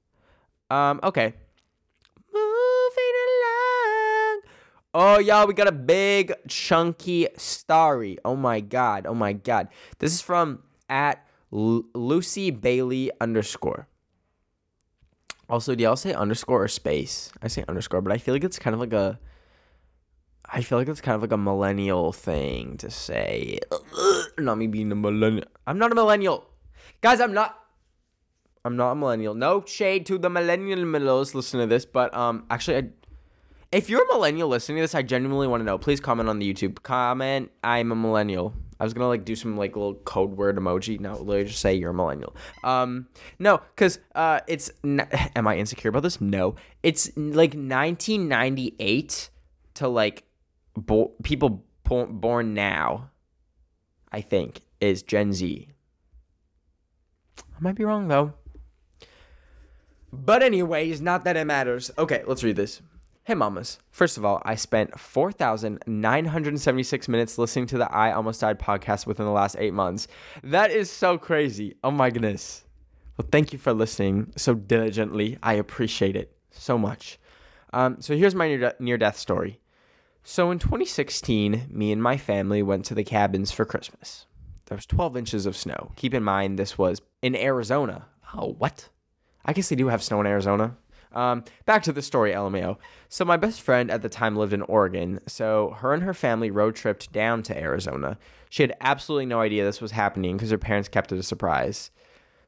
Um, 0.70 1.00
okay. 1.02 1.34
Moving 2.32 3.14
along. 3.26 4.40
Oh, 4.96 5.18
y'all, 5.18 5.46
we 5.46 5.54
got 5.54 5.66
a 5.66 5.72
big 5.72 6.32
chunky 6.46 7.26
starry. 7.36 8.18
Oh 8.24 8.36
my 8.36 8.60
god. 8.60 9.06
Oh 9.06 9.14
my 9.14 9.32
god. 9.32 9.68
This 9.98 10.12
is 10.12 10.20
from 10.20 10.62
at 10.88 11.26
L- 11.52 11.84
Lucy 11.94 12.50
Bailey 12.50 13.10
underscore. 13.20 13.88
Also, 15.48 15.74
do 15.74 15.84
y'all 15.84 15.96
say 15.96 16.14
underscore 16.14 16.64
or 16.64 16.68
space? 16.68 17.30
I 17.42 17.48
say 17.48 17.64
underscore, 17.68 18.00
but 18.00 18.12
I 18.12 18.18
feel 18.18 18.34
like 18.34 18.44
it's 18.44 18.58
kind 18.58 18.74
of 18.74 18.80
like 18.80 18.92
a. 18.92 19.18
I 20.46 20.62
feel 20.62 20.78
like 20.78 20.88
it's 20.88 21.00
kind 21.00 21.14
of 21.14 21.22
like 21.22 21.32
a 21.32 21.36
millennial 21.36 22.12
thing 22.12 22.76
to 22.78 22.90
say. 22.90 23.58
Not 24.38 24.56
me 24.56 24.66
being 24.66 24.92
a 24.92 24.94
millennial. 24.94 25.46
I'm 25.66 25.78
not 25.78 25.92
a 25.92 25.94
millennial, 25.94 26.44
guys. 27.00 27.20
I'm 27.20 27.32
not. 27.32 27.58
I'm 28.64 28.76
not 28.76 28.92
a 28.92 28.94
millennial. 28.94 29.34
No 29.34 29.62
shade 29.66 30.06
to 30.06 30.18
the 30.18 30.30
millennial 30.30 30.78
millennials 30.80 31.34
listen 31.34 31.60
to 31.60 31.66
this, 31.66 31.84
but 31.84 32.14
um, 32.14 32.44
actually, 32.50 32.76
I, 32.78 32.88
if 33.72 33.90
you're 33.90 34.04
a 34.04 34.14
millennial 34.14 34.48
listening 34.48 34.76
to 34.76 34.82
this, 34.82 34.94
I 34.94 35.02
genuinely 35.02 35.46
want 35.46 35.60
to 35.60 35.64
know. 35.64 35.76
Please 35.76 36.00
comment 36.00 36.28
on 36.28 36.38
the 36.38 36.52
YouTube. 36.52 36.82
Comment, 36.82 37.50
I'm 37.62 37.92
a 37.92 37.94
millennial. 37.94 38.54
I 38.80 38.84
was 38.84 38.92
gonna 38.94 39.08
like 39.08 39.24
do 39.24 39.36
some 39.36 39.56
like 39.56 39.76
little 39.76 39.94
code 39.94 40.36
word 40.36 40.56
emoji. 40.56 40.98
No, 41.00 41.12
literally 41.12 41.44
just 41.44 41.60
say 41.60 41.74
you're 41.74 41.90
a 41.90 41.94
millennial. 41.94 42.34
Um, 42.62 43.06
no, 43.38 43.60
cause 43.76 43.98
uh, 44.14 44.40
it's 44.46 44.70
n- 44.82 45.08
am 45.36 45.46
I 45.46 45.56
insecure 45.58 45.90
about 45.90 46.02
this? 46.02 46.20
No, 46.20 46.56
it's 46.82 47.10
like 47.16 47.54
1998 47.54 49.30
to 49.74 49.88
like 49.88 50.24
bo- 50.74 51.12
people 51.22 51.64
bo- 51.84 52.06
born 52.06 52.54
now. 52.54 53.10
I 54.12 54.20
think 54.20 54.60
is 54.80 55.02
Gen 55.02 55.32
Z. 55.32 55.68
I 57.38 57.60
might 57.60 57.74
be 57.74 57.84
wrong 57.84 58.08
though. 58.08 58.34
But 60.12 60.42
anyways, 60.44 61.00
not 61.00 61.24
that 61.24 61.36
it 61.36 61.44
matters. 61.46 61.90
Okay, 61.98 62.22
let's 62.26 62.44
read 62.44 62.54
this. 62.56 62.80
Hey 63.26 63.32
mamas. 63.32 63.78
First 63.90 64.18
of 64.18 64.24
all, 64.26 64.42
I 64.44 64.54
spent 64.54 65.00
4,976 65.00 67.08
minutes 67.08 67.38
listening 67.38 67.64
to 67.68 67.78
the 67.78 67.90
I 67.90 68.12
Almost 68.12 68.42
Died 68.42 68.58
podcast 68.58 69.06
within 69.06 69.24
the 69.24 69.32
last 69.32 69.56
eight 69.58 69.72
months. 69.72 70.08
That 70.42 70.70
is 70.70 70.90
so 70.90 71.16
crazy. 71.16 71.74
Oh 71.82 71.90
my 71.90 72.10
goodness. 72.10 72.64
Well, 73.16 73.26
thank 73.32 73.54
you 73.54 73.58
for 73.58 73.72
listening 73.72 74.34
so 74.36 74.52
diligently. 74.52 75.38
I 75.42 75.54
appreciate 75.54 76.16
it 76.16 76.36
so 76.50 76.76
much. 76.76 77.18
Um, 77.72 77.96
so 77.98 78.14
here's 78.14 78.34
my 78.34 78.74
near 78.78 78.98
death 78.98 79.16
story. 79.16 79.58
So 80.22 80.50
in 80.50 80.58
2016, 80.58 81.68
me 81.70 81.92
and 81.92 82.02
my 82.02 82.18
family 82.18 82.62
went 82.62 82.84
to 82.84 82.94
the 82.94 83.04
cabins 83.04 83.50
for 83.50 83.64
Christmas. 83.64 84.26
There 84.66 84.76
was 84.76 84.84
12 84.84 85.16
inches 85.16 85.46
of 85.46 85.56
snow. 85.56 85.92
Keep 85.96 86.12
in 86.12 86.24
mind, 86.24 86.58
this 86.58 86.76
was 86.76 87.00
in 87.22 87.34
Arizona. 87.36 88.04
Oh, 88.34 88.52
what? 88.58 88.90
I 89.46 89.54
guess 89.54 89.70
they 89.70 89.76
do 89.76 89.88
have 89.88 90.02
snow 90.02 90.20
in 90.20 90.26
Arizona. 90.26 90.76
Um, 91.14 91.44
back 91.64 91.82
to 91.84 91.92
the 91.92 92.02
story, 92.02 92.32
LMAO. 92.32 92.76
So 93.08 93.24
my 93.24 93.36
best 93.36 93.60
friend 93.60 93.90
at 93.90 94.02
the 94.02 94.08
time 94.08 94.36
lived 94.36 94.52
in 94.52 94.62
Oregon, 94.62 95.20
so 95.26 95.76
her 95.78 95.94
and 95.94 96.02
her 96.02 96.14
family 96.14 96.50
road 96.50 96.74
tripped 96.74 97.12
down 97.12 97.42
to 97.44 97.56
Arizona. 97.56 98.18
She 98.50 98.62
had 98.62 98.76
absolutely 98.80 99.26
no 99.26 99.40
idea 99.40 99.64
this 99.64 99.80
was 99.80 99.92
happening 99.92 100.36
because 100.36 100.50
her 100.50 100.58
parents 100.58 100.88
kept 100.88 101.12
it 101.12 101.18
a 101.18 101.22
surprise. 101.22 101.90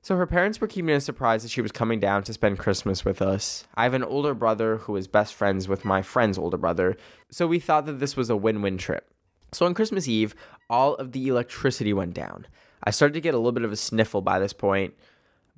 So 0.02 0.16
her 0.16 0.26
parents 0.26 0.60
were 0.60 0.68
keeping 0.68 0.90
it 0.90 0.98
a 0.98 1.00
surprise 1.00 1.42
that 1.42 1.50
she 1.50 1.60
was 1.60 1.72
coming 1.72 1.98
down 1.98 2.22
to 2.24 2.32
spend 2.32 2.58
Christmas 2.58 3.04
with 3.04 3.20
us. 3.20 3.64
I 3.74 3.84
have 3.84 3.94
an 3.94 4.04
older 4.04 4.34
brother 4.34 4.78
who 4.78 4.94
is 4.96 5.08
best 5.08 5.34
friends 5.34 5.66
with 5.66 5.84
my 5.84 6.02
friend's 6.02 6.38
older 6.38 6.56
brother, 6.56 6.96
so 7.30 7.46
we 7.46 7.58
thought 7.58 7.86
that 7.86 7.98
this 8.00 8.16
was 8.16 8.30
a 8.30 8.36
win-win 8.36 8.78
trip. 8.78 9.10
So 9.52 9.66
on 9.66 9.74
Christmas 9.74 10.06
Eve, 10.06 10.34
all 10.68 10.94
of 10.96 11.12
the 11.12 11.28
electricity 11.28 11.92
went 11.92 12.14
down. 12.14 12.46
I 12.84 12.90
started 12.90 13.14
to 13.14 13.20
get 13.20 13.34
a 13.34 13.38
little 13.38 13.52
bit 13.52 13.64
of 13.64 13.72
a 13.72 13.76
sniffle 13.76 14.22
by 14.22 14.38
this 14.38 14.52
point. 14.52 14.94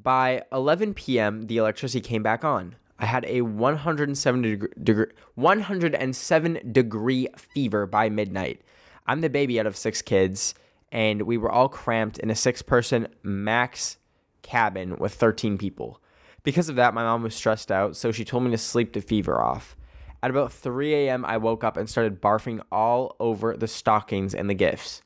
By 0.03 0.45
11 0.53 0.95
p.m., 0.95 1.47
the 1.47 1.57
electricity 1.59 2.01
came 2.01 2.23
back 2.23 2.45
on. 2.45 2.77
I 2.99 3.07
had 3.07 3.25
a 3.27 3.43
107 3.43 4.69
degree, 4.83 5.07
107 5.35 6.73
degree 6.73 7.29
fever 7.37 7.87
by 7.87 8.09
midnight. 8.09 8.63
I'm 9.07 9.21
the 9.21 9.31
baby 9.31 9.61
out 9.61 9.67
of 9.67 9.77
six 9.77 10.03
kids, 10.03 10.55
and 10.91 11.23
we 11.23 11.39
were 11.39 11.51
all 11.51 11.69
cramped 11.69 12.19
in 12.19 12.31
a 12.31 12.35
six 12.35 12.61
person 12.61 13.09
max 13.23 13.99
cabin 14.43 14.97
with 14.97 15.15
13 15.15 15.59
people. 15.59 16.01
Because 16.43 16.69
of 16.69 16.77
that, 16.77 16.95
my 16.95 17.03
mom 17.03 17.23
was 17.23 17.35
stressed 17.35 17.71
out, 17.71 17.97
so 17.97 18.11
she 18.11 18.25
told 18.25 18.45
me 18.45 18.51
to 18.51 18.59
sleep 18.59 18.93
the 18.93 19.01
fever 19.01 19.43
off. 19.43 19.77
At 20.23 20.31
about 20.31 20.53
3 20.53 20.95
a.m., 20.95 21.25
I 21.25 21.37
woke 21.37 21.63
up 21.63 21.77
and 21.77 21.89
started 21.89 22.21
barfing 22.21 22.61
all 22.73 23.15
over 23.21 23.57
the 23.57 23.69
stockings 23.69 24.35
and 24.35 24.51
the 24.51 24.55
gifts. 24.55 25.03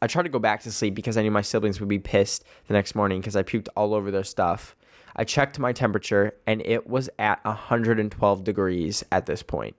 I 0.00 0.06
tried 0.06 0.24
to 0.24 0.28
go 0.28 0.38
back 0.38 0.62
to 0.62 0.70
sleep 0.70 0.94
because 0.94 1.16
I 1.16 1.22
knew 1.22 1.30
my 1.30 1.42
siblings 1.42 1.80
would 1.80 1.88
be 1.88 1.98
pissed 1.98 2.44
the 2.68 2.74
next 2.74 2.94
morning 2.94 3.20
because 3.20 3.34
I 3.34 3.42
puked 3.42 3.68
all 3.76 3.94
over 3.94 4.10
their 4.10 4.24
stuff. 4.24 4.76
I 5.18 5.24
checked 5.24 5.58
my 5.58 5.72
temperature 5.72 6.32
and 6.46 6.62
it 6.64 6.86
was 6.86 7.10
at 7.18 7.44
112 7.44 8.44
degrees 8.44 9.04
at 9.10 9.26
this 9.26 9.42
point. 9.42 9.76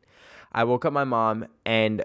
I 0.51 0.65
woke 0.65 0.83
up 0.83 0.91
my 0.91 1.05
mom 1.05 1.47
and 1.65 2.03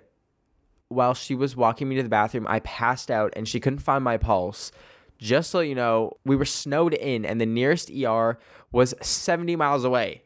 while 0.89 1.15
she 1.15 1.35
was 1.35 1.57
walking 1.57 1.89
me 1.89 1.97
to 1.97 2.05
the 2.05 2.09
bathroom, 2.09 2.47
I 2.49 2.61
passed 2.61 3.11
out 3.11 3.33
and 3.35 3.49
she 3.49 3.59
couldn't 3.59 3.81
find 3.81 4.05
my 4.05 4.19
pulse. 4.19 4.71
Just 5.19 5.51
so 5.51 5.59
you 5.61 5.75
know, 5.75 6.13
we 6.25 6.37
were 6.37 6.45
snowed 6.45 6.95
in 6.95 7.25
and 7.25 7.41
the 7.41 7.47
nearest 7.47 7.91
ER 7.91 8.39
was 8.71 8.95
70 9.01 9.57
miles 9.57 9.85
away. 9.85 10.23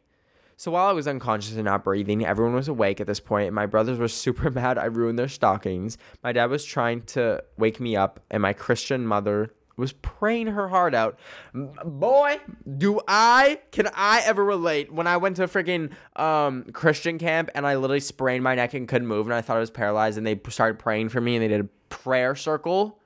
So 0.59 0.73
while 0.73 0.89
I 0.89 0.93
was 0.93 1.07
unconscious 1.07 1.55
and 1.55 1.65
not 1.65 1.85
breathing, 1.85 2.27
everyone 2.27 2.55
was 2.55 2.67
awake 2.67 3.01
at 3.01 3.07
this 3.07 3.21
point, 3.21 3.47
and 3.47 3.55
my 3.55 3.67
brothers 3.67 3.97
were 3.97 4.09
super 4.09 4.51
mad 4.51 4.77
I 4.77 4.87
ruined 4.87 5.17
their 5.17 5.29
stockings. 5.29 5.97
My 6.25 6.33
dad 6.33 6.51
was 6.51 6.65
trying 6.65 7.03
to 7.03 7.45
wake 7.57 7.79
me 7.79 7.95
up, 7.95 8.19
and 8.29 8.43
my 8.43 8.53
Christian 8.53 9.07
mother 9.07 9.53
was 9.79 9.93
praying 9.93 10.49
her 10.49 10.69
heart 10.69 10.95
out. 10.95 11.19
Boy, 11.55 12.39
do 12.77 13.01
I 13.07 13.61
can 13.71 13.89
I 13.95 14.23
ever 14.25 14.45
relate 14.45 14.93
when 14.93 15.07
I 15.07 15.17
went 15.17 15.37
to 15.37 15.45
a 15.45 15.49
freaking 15.49 15.93
um, 16.17 16.65
Christian 16.73 17.19
camp 17.19 17.51
and 17.55 17.67
I 17.67 17.77
literally 17.77 18.01
sprained 18.01 18.45
my 18.45 18.55
neck 18.55 18.75
and 18.75 18.89
couldn't 18.89 19.09
move 19.09 19.27
and 19.27 19.35
I 19.35 19.41
thought 19.41 19.57
I 19.57 19.61
was 19.61 19.71
paralyzed 19.71 20.19
and 20.19 20.27
they 20.27 20.41
started 20.49 20.79
praying 20.79 21.11
for 21.11 21.21
me 21.21 21.37
and 21.37 21.43
they 21.43 21.49
did 21.49 21.61
a 21.61 21.69
prayer 21.89 22.35
circle. 22.35 22.99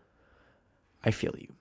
I 1.05 1.11
feel 1.11 1.35
you. 1.39 1.53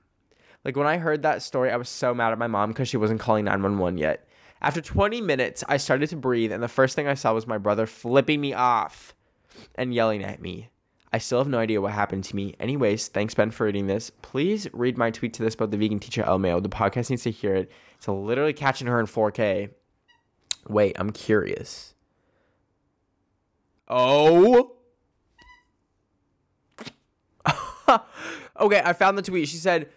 Like 0.64 0.78
when 0.78 0.88
I 0.88 0.98
heard 0.98 1.24
that 1.24 1.42
story, 1.42 1.72
I 1.72 1.78
was 1.78 1.90
so 1.90 2.14
mad 2.14 2.32
at 2.32 2.38
my 2.38 2.48
mom 2.48 2.70
because 2.70 2.88
she 2.88 2.98
wasn't 2.98 3.20
calling 3.20 3.46
911 3.46 3.98
yet. 3.98 4.28
After 4.62 4.80
20 4.80 5.22
minutes, 5.22 5.64
I 5.68 5.78
started 5.78 6.10
to 6.10 6.16
breathe, 6.16 6.52
and 6.52 6.62
the 6.62 6.68
first 6.68 6.96
thing 6.96 7.08
I 7.08 7.16
saw 7.16 7.34
was 7.34 7.48
my 7.48 7.58
brother 7.58 7.88
flipping 7.88 8.40
me 8.40 8.54
off 8.54 9.16
and 9.74 9.94
yelling 9.94 10.24
at 10.24 10.40
me. 10.40 10.70
I 11.14 11.18
still 11.18 11.40
have 11.40 11.48
no 11.48 11.60
idea 11.60 11.82
what 11.82 11.92
happened 11.92 12.24
to 12.26 12.36
me. 12.36 12.56
Anyways, 12.60 13.10
thanks, 13.10 13.34
Ben, 13.34 13.52
for 13.52 13.66
reading 13.66 13.88
this. 13.88 14.12
Please 14.22 14.68
read 14.72 14.98
my 14.98 15.12
tweet 15.12 15.34
to 15.34 15.44
this 15.44 15.56
about 15.56 15.72
the 15.72 15.78
vegan 15.78 16.00
teacher 16.00 16.24
El 16.24 16.40
Mayo. 16.40 16.62
The 16.62 16.70
podcast 16.70 17.10
needs 17.10 17.24
to 17.24 17.32
hear 17.32 17.54
it. 17.54 17.72
It's 17.98 18.08
literally 18.08 18.54
catching 18.54 18.88
her 18.88 19.00
in 19.00 19.08
4K. 19.08 19.72
Wait, 20.70 20.96
I'm 20.98 21.12
curious. 21.12 21.96
Oh. 23.90 24.78
okay, 28.60 28.82
I 28.84 28.94
found 28.94 29.18
the 29.18 29.22
tweet. 29.22 29.50
She 29.50 29.58
said, 29.58 29.90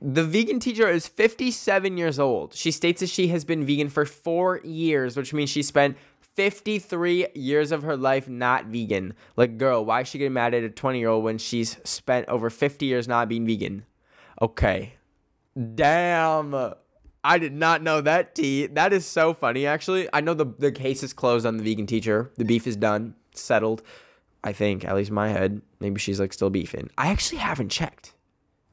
the 0.00 0.24
vegan 0.24 0.58
teacher 0.58 0.88
is 0.88 1.06
57 1.06 1.96
years 1.98 2.18
old. 2.18 2.54
She 2.54 2.70
states 2.70 3.00
that 3.00 3.08
she 3.08 3.28
has 3.28 3.44
been 3.44 3.64
vegan 3.64 3.88
for 3.88 4.04
four 4.04 4.60
years, 4.64 5.16
which 5.16 5.32
means 5.32 5.50
she 5.50 5.62
spent 5.62 5.96
53 6.34 7.28
years 7.34 7.72
of 7.72 7.82
her 7.82 7.96
life 7.96 8.28
not 8.28 8.66
vegan. 8.66 9.14
Like, 9.36 9.58
girl, 9.58 9.84
why 9.84 10.00
is 10.02 10.08
she 10.08 10.18
getting 10.18 10.32
mad 10.32 10.54
at 10.54 10.64
a 10.64 10.70
20 10.70 10.98
year 10.98 11.08
old 11.08 11.24
when 11.24 11.38
she's 11.38 11.76
spent 11.84 12.28
over 12.28 12.50
50 12.50 12.86
years 12.86 13.06
not 13.06 13.28
being 13.28 13.46
vegan? 13.46 13.84
Okay. 14.40 14.94
Damn. 15.74 16.74
I 17.24 17.38
did 17.38 17.52
not 17.52 17.82
know 17.82 18.00
that 18.00 18.34
tea. 18.34 18.66
That 18.66 18.92
is 18.92 19.06
so 19.06 19.32
funny, 19.34 19.66
actually. 19.66 20.08
I 20.12 20.20
know 20.20 20.34
the 20.34 20.46
the 20.58 20.72
case 20.72 21.02
is 21.02 21.12
closed 21.12 21.46
on 21.46 21.56
the 21.56 21.62
vegan 21.62 21.86
teacher. 21.86 22.32
The 22.36 22.44
beef 22.44 22.66
is 22.66 22.76
done, 22.76 23.14
settled. 23.34 23.82
I 24.44 24.52
think, 24.52 24.84
at 24.84 24.96
least 24.96 25.10
in 25.10 25.14
my 25.14 25.28
head. 25.28 25.62
Maybe 25.78 26.00
she's 26.00 26.18
like 26.18 26.32
still 26.32 26.50
beefing. 26.50 26.90
I 26.98 27.08
actually 27.08 27.38
haven't 27.38 27.68
checked. 27.68 28.14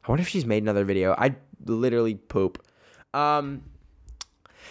I 0.04 0.12
wonder 0.12 0.22
if 0.22 0.30
she's 0.30 0.46
made 0.46 0.64
another 0.64 0.84
video. 0.84 1.14
I 1.16 1.36
literally 1.66 2.16
poop. 2.16 2.66
Um, 3.14 3.64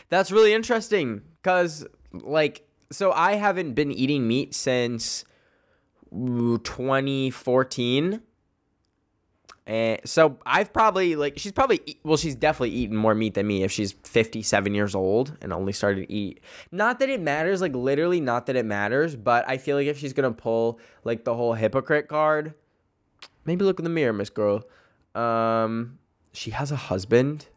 that's 0.08 0.32
really 0.32 0.52
interesting 0.52 1.22
because, 1.40 1.86
like, 2.12 2.67
so 2.90 3.12
I 3.12 3.34
haven't 3.34 3.74
been 3.74 3.92
eating 3.92 4.26
meat 4.26 4.54
since 4.54 5.26
2014 6.10 8.22
and 9.68 10.00
so 10.06 10.38
I've 10.46 10.72
probably 10.72 11.14
like 11.14 11.38
she's 11.38 11.52
probably 11.52 11.98
well 12.02 12.16
she's 12.16 12.34
definitely 12.34 12.70
eaten 12.70 12.96
more 12.96 13.14
meat 13.14 13.34
than 13.34 13.46
me 13.46 13.64
if 13.64 13.70
she's 13.70 13.92
57 13.92 14.74
years 14.74 14.94
old 14.94 15.36
and 15.42 15.52
only 15.52 15.74
started 15.74 16.08
to 16.08 16.12
eat. 16.12 16.40
Not 16.72 17.00
that 17.00 17.10
it 17.10 17.20
matters, 17.20 17.60
like 17.60 17.74
literally 17.74 18.18
not 18.18 18.46
that 18.46 18.56
it 18.56 18.64
matters, 18.64 19.14
but 19.14 19.46
I 19.46 19.58
feel 19.58 19.76
like 19.76 19.86
if 19.86 19.98
she's 19.98 20.14
going 20.14 20.32
to 20.32 20.34
pull 20.34 20.80
like 21.04 21.24
the 21.24 21.34
whole 21.34 21.52
hypocrite 21.52 22.08
card, 22.08 22.54
maybe 23.44 23.62
look 23.62 23.78
in 23.78 23.84
the 23.84 23.90
mirror, 23.90 24.14
Miss 24.14 24.30
Girl. 24.30 24.64
Um 25.14 25.98
she 26.32 26.52
has 26.52 26.72
a 26.72 26.76
husband. 26.76 27.48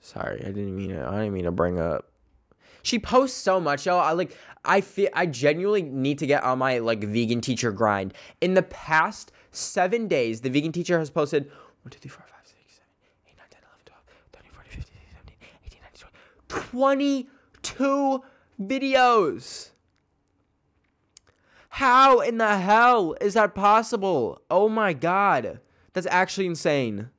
Sorry, 0.00 0.40
I 0.40 0.46
didn't 0.46 0.74
mean 0.74 0.90
to, 0.90 1.06
I 1.06 1.18
didn't 1.18 1.34
mean 1.34 1.44
to 1.44 1.52
bring 1.52 1.78
up. 1.78 2.10
She 2.82 2.98
posts 2.98 3.36
so 3.36 3.60
much, 3.60 3.86
y'all. 3.86 4.00
I 4.00 4.12
like 4.12 4.36
I 4.64 4.80
feel 4.80 5.08
I 5.12 5.26
genuinely 5.26 5.82
need 5.82 6.18
to 6.18 6.26
get 6.26 6.42
on 6.42 6.58
my 6.58 6.78
like 6.78 7.02
vegan 7.02 7.40
teacher 7.40 7.72
grind. 7.72 8.14
In 8.40 8.54
the 8.54 8.62
past 8.62 9.32
seven 9.50 10.08
days, 10.08 10.40
the 10.40 10.50
vegan 10.50 10.72
teacher 10.72 10.98
has 10.98 11.10
posted 11.10 11.50
1, 11.82 11.90
2, 11.90 11.98
3, 11.98 12.10
4, 12.10 12.24
5, 12.26 12.36
6, 12.44 12.56
7, 12.74 12.84
8, 13.28 13.36
9, 13.36 13.46
10, 13.50 13.60
11, 13.62 13.84
12, 13.86 14.02
13, 14.32 14.50
14, 14.52 14.70
15, 14.70 14.82
16, 14.82 14.98
17, 15.12 15.36
18, 15.66 15.80
19, 15.82 16.70
20, 16.70 17.28
22 17.62 18.22
videos. 18.60 19.70
How 21.76 22.20
in 22.20 22.38
the 22.38 22.58
hell 22.58 23.16
is 23.20 23.34
that 23.34 23.54
possible? 23.54 24.42
Oh 24.50 24.68
my 24.68 24.92
god. 24.92 25.60
That's 25.94 26.06
actually 26.10 26.46
insane. 26.46 27.10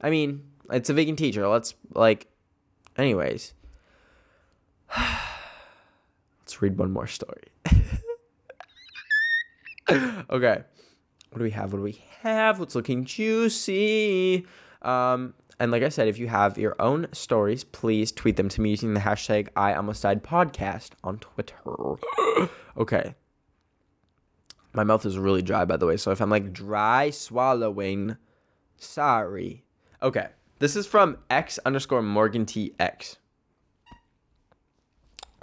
I 0.00 0.10
mean, 0.10 0.42
it's 0.70 0.90
a 0.90 0.94
vegan 0.94 1.16
teacher. 1.16 1.46
Let's, 1.48 1.74
like, 1.94 2.26
anyways. 2.96 3.54
Let's 6.40 6.60
read 6.60 6.78
one 6.78 6.90
more 6.90 7.06
story. 7.06 7.44
okay. 9.90 10.64
What 11.30 11.38
do 11.38 11.44
we 11.44 11.50
have? 11.50 11.72
What 11.72 11.78
do 11.78 11.84
we 11.84 12.04
have? 12.20 12.58
What's 12.60 12.74
looking 12.74 13.04
juicy? 13.04 14.46
Um, 14.82 15.34
and 15.58 15.70
like 15.70 15.82
I 15.82 15.88
said, 15.88 16.08
if 16.08 16.18
you 16.18 16.28
have 16.28 16.58
your 16.58 16.76
own 16.80 17.06
stories, 17.12 17.64
please 17.64 18.12
tweet 18.12 18.36
them 18.36 18.48
to 18.50 18.60
me 18.60 18.70
using 18.70 18.94
the 18.94 19.00
hashtag 19.00 19.48
I 19.56 19.74
almost 19.74 20.02
died 20.02 20.22
podcast 20.22 20.90
on 21.04 21.18
Twitter. 21.18 21.56
okay. 22.76 23.14
My 24.74 24.84
mouth 24.84 25.06
is 25.06 25.18
really 25.18 25.42
dry, 25.42 25.64
by 25.64 25.76
the 25.76 25.86
way. 25.86 25.96
So 25.96 26.10
if 26.10 26.20
I'm 26.20 26.30
like 26.30 26.52
dry 26.52 27.10
swallowing, 27.10 28.16
sorry. 28.76 29.64
Okay. 30.02 30.28
This 30.58 30.76
is 30.76 30.86
from 30.86 31.18
X 31.30 31.58
underscore 31.64 32.02
Morgan 32.02 32.46
T 32.46 32.74
X. 32.78 33.18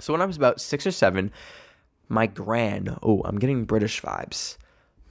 So 0.00 0.12
when 0.12 0.22
I 0.22 0.26
was 0.26 0.36
about 0.36 0.60
six 0.60 0.86
or 0.86 0.90
seven, 0.90 1.30
my 2.08 2.26
gran, 2.26 2.96
oh, 3.02 3.22
I'm 3.24 3.38
getting 3.38 3.64
British 3.64 4.00
vibes. 4.00 4.56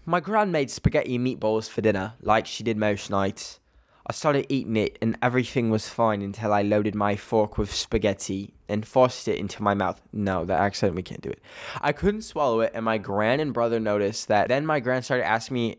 My 0.06 0.20
gran 0.20 0.52
made 0.52 0.72
spaghetti 0.72 1.20
meatballs 1.20 1.70
for 1.70 1.82
dinner, 1.82 2.14
like 2.22 2.46
she 2.46 2.64
did 2.64 2.78
most 2.78 3.10
nights. 3.10 3.60
I 4.08 4.12
started 4.12 4.48
eating 4.50 4.76
it, 4.76 4.98
and 5.04 5.16
everything 5.22 5.70
was 5.70 5.88
fine 5.88 6.24
until 6.24 6.52
I 6.52 6.64
loaded 6.64 6.96
my 6.96 7.16
fork 7.16 7.60
with 7.60 7.72
spaghetti 7.72 8.56
and 8.68 8.88
forced 8.88 9.28
it 9.28 9.38
into 9.38 9.62
my 9.62 9.76
mouth. 9.76 10.02
No, 10.12 10.46
that 10.46 10.60
accent, 10.60 10.96
we 10.96 11.04
can't 11.04 11.22
do 11.22 11.30
it. 11.30 11.42
I 11.80 11.92
couldn't 11.92 12.24
swallow 12.24 12.62
it, 12.62 12.72
and 12.74 12.84
my 12.84 12.98
gran 12.98 13.40
and 13.40 13.54
brother 13.54 13.80
noticed 13.80 14.28
that. 14.30 14.48
Then 14.48 14.66
my 14.66 14.80
gran 14.80 15.04
started 15.04 15.28
asking 15.28 15.54
me 15.54 15.78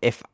if 0.00 0.24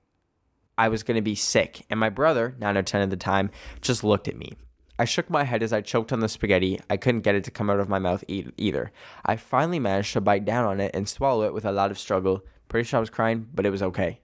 I 0.78 0.88
was 0.88 1.02
going 1.02 1.16
to 1.16 1.22
be 1.22 1.34
sick, 1.34 1.84
and 1.90 2.00
my 2.00 2.08
brother, 2.08 2.54
9 2.58 2.76
or 2.78 2.82
10 2.82 3.02
at 3.02 3.10
the 3.10 3.16
time, 3.18 3.50
just 3.82 4.02
looked 4.02 4.28
at 4.28 4.36
me. 4.36 4.56
I 4.98 5.04
shook 5.04 5.30
my 5.30 5.44
head 5.44 5.62
as 5.62 5.72
I 5.72 5.80
choked 5.80 6.12
on 6.12 6.20
the 6.20 6.28
spaghetti. 6.28 6.80
I 6.90 6.96
couldn't 6.96 7.20
get 7.20 7.34
it 7.34 7.44
to 7.44 7.50
come 7.50 7.70
out 7.70 7.78
of 7.80 7.88
my 7.88 7.98
mouth 7.98 8.24
e- 8.26 8.46
either. 8.56 8.90
I 9.24 9.36
finally 9.36 9.78
managed 9.78 10.12
to 10.14 10.20
bite 10.20 10.44
down 10.44 10.64
on 10.64 10.80
it 10.80 10.90
and 10.94 11.08
swallow 11.08 11.44
it 11.44 11.54
with 11.54 11.64
a 11.64 11.72
lot 11.72 11.90
of 11.90 11.98
struggle. 11.98 12.42
Pretty 12.68 12.86
sure 12.86 12.98
I 12.98 13.00
was 13.00 13.10
crying, 13.10 13.46
but 13.54 13.64
it 13.64 13.70
was 13.70 13.82
okay. 13.82 14.20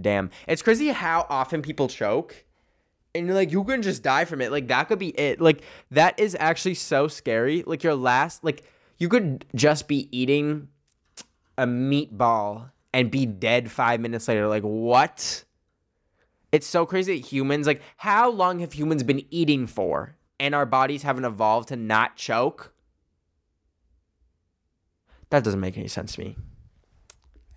Damn. 0.00 0.30
It's 0.46 0.62
crazy 0.62 0.88
how 0.88 1.26
often 1.28 1.62
people 1.62 1.88
choke. 1.88 2.44
And 3.14 3.26
you're 3.26 3.36
like 3.36 3.52
you 3.52 3.62
can 3.64 3.82
just 3.82 4.02
die 4.02 4.24
from 4.24 4.40
it. 4.40 4.50
Like 4.50 4.68
that 4.68 4.88
could 4.88 4.98
be 4.98 5.10
it. 5.10 5.40
Like 5.40 5.62
that 5.90 6.18
is 6.18 6.36
actually 6.40 6.74
so 6.74 7.06
scary. 7.06 7.62
Like 7.64 7.84
your 7.84 7.94
last 7.94 8.42
like 8.42 8.64
you 8.98 9.08
could 9.08 9.44
just 9.54 9.86
be 9.86 10.08
eating 10.16 10.68
a 11.56 11.64
meatball 11.64 12.70
and 12.92 13.10
be 13.10 13.26
dead 13.26 13.70
5 13.70 14.00
minutes 14.00 14.26
later. 14.26 14.48
Like 14.48 14.62
what? 14.62 15.43
It's 16.54 16.68
so 16.68 16.86
crazy 16.86 17.18
that 17.18 17.26
humans 17.26 17.66
like 17.66 17.82
how 17.96 18.30
long 18.30 18.60
have 18.60 18.74
humans 18.74 19.02
been 19.02 19.24
eating 19.28 19.66
for 19.66 20.14
and 20.38 20.54
our 20.54 20.64
bodies 20.64 21.02
haven't 21.02 21.24
evolved 21.24 21.70
to 21.70 21.76
not 21.76 22.14
choke? 22.14 22.72
That 25.30 25.42
doesn't 25.42 25.58
make 25.58 25.76
any 25.76 25.88
sense 25.88 26.14
to 26.14 26.20
me. 26.20 26.36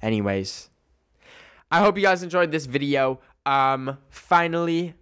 Anyways, 0.02 0.72
I 1.70 1.82
hope 1.82 1.96
you 1.96 2.02
guys 2.02 2.24
enjoyed 2.24 2.50
this 2.50 2.66
video. 2.66 3.20
Um, 3.46 4.00
finally, 4.10 4.96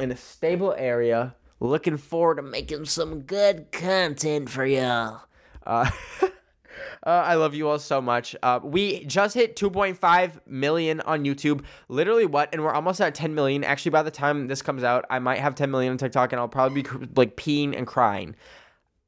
in 0.00 0.10
a 0.10 0.16
stable 0.16 0.74
area, 0.76 1.36
looking 1.60 1.96
forward 1.96 2.38
to 2.38 2.42
making 2.42 2.86
some 2.86 3.20
good 3.20 3.70
content 3.70 4.50
for 4.50 4.66
y'all. 4.66 5.20
Uh, 5.64 5.88
uh, 7.08 7.22
I 7.24 7.36
love 7.36 7.54
you 7.54 7.66
all 7.66 7.78
so 7.78 8.02
much. 8.02 8.36
Uh, 8.42 8.60
we 8.62 9.02
just 9.04 9.34
hit 9.34 9.56
2.5 9.56 10.46
million 10.46 11.00
on 11.00 11.24
YouTube. 11.24 11.64
Literally, 11.88 12.26
what? 12.26 12.50
And 12.52 12.62
we're 12.62 12.74
almost 12.74 13.00
at 13.00 13.14
10 13.14 13.34
million. 13.34 13.64
Actually, 13.64 13.92
by 13.92 14.02
the 14.02 14.10
time 14.10 14.46
this 14.46 14.60
comes 14.60 14.84
out, 14.84 15.06
I 15.08 15.18
might 15.18 15.38
have 15.38 15.54
10 15.54 15.70
million 15.70 15.92
on 15.92 15.96
TikTok, 15.96 16.34
and 16.34 16.38
I'll 16.38 16.48
probably 16.48 16.82
be 16.82 16.88
like 17.16 17.34
peeing 17.36 17.74
and 17.74 17.86
crying. 17.86 18.36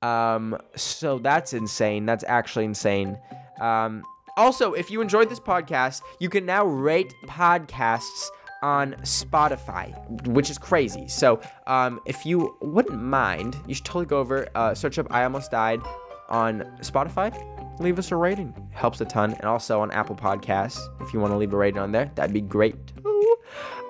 Um, 0.00 0.56
so 0.76 1.18
that's 1.18 1.52
insane. 1.52 2.06
That's 2.06 2.24
actually 2.26 2.64
insane. 2.64 3.18
Um, 3.60 4.02
also, 4.38 4.72
if 4.72 4.90
you 4.90 5.02
enjoyed 5.02 5.28
this 5.28 5.40
podcast, 5.40 6.00
you 6.20 6.30
can 6.30 6.46
now 6.46 6.64
rate 6.64 7.12
podcasts 7.26 8.30
on 8.62 8.94
Spotify, 9.02 10.26
which 10.28 10.48
is 10.48 10.56
crazy. 10.56 11.06
So, 11.06 11.38
um, 11.66 12.00
if 12.06 12.24
you 12.24 12.56
wouldn't 12.62 13.02
mind, 13.02 13.58
you 13.66 13.74
should 13.74 13.84
totally 13.84 14.06
go 14.06 14.20
over, 14.20 14.48
uh, 14.54 14.72
search 14.72 14.98
up 14.98 15.06
I 15.10 15.24
Almost 15.24 15.50
Died 15.50 15.82
on 16.30 16.60
Spotify. 16.80 17.59
Leave 17.80 17.98
us 17.98 18.12
a 18.12 18.16
rating, 18.16 18.54
helps 18.72 19.00
a 19.00 19.06
ton. 19.06 19.32
And 19.32 19.44
also 19.44 19.80
on 19.80 19.90
Apple 19.90 20.14
Podcasts, 20.14 20.78
if 21.00 21.14
you 21.14 21.18
want 21.18 21.32
to 21.32 21.36
leave 21.36 21.54
a 21.54 21.56
rating 21.56 21.80
on 21.80 21.92
there, 21.92 22.12
that'd 22.14 22.34
be 22.34 22.42
great 22.42 22.76
too. 22.86 23.36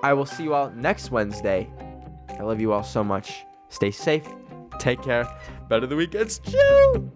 I 0.01 0.13
will 0.13 0.25
see 0.25 0.43
you 0.43 0.53
all 0.53 0.71
next 0.71 1.11
Wednesday. 1.11 1.69
I 2.29 2.43
love 2.43 2.61
you 2.61 2.71
all 2.71 2.83
so 2.83 3.03
much. 3.03 3.45
Stay 3.67 3.91
safe. 3.91 4.27
Take 4.79 5.01
care. 5.03 5.27
Better 5.67 5.85
the 5.85 5.95
weekends. 5.97 6.39
Chew. 6.39 7.11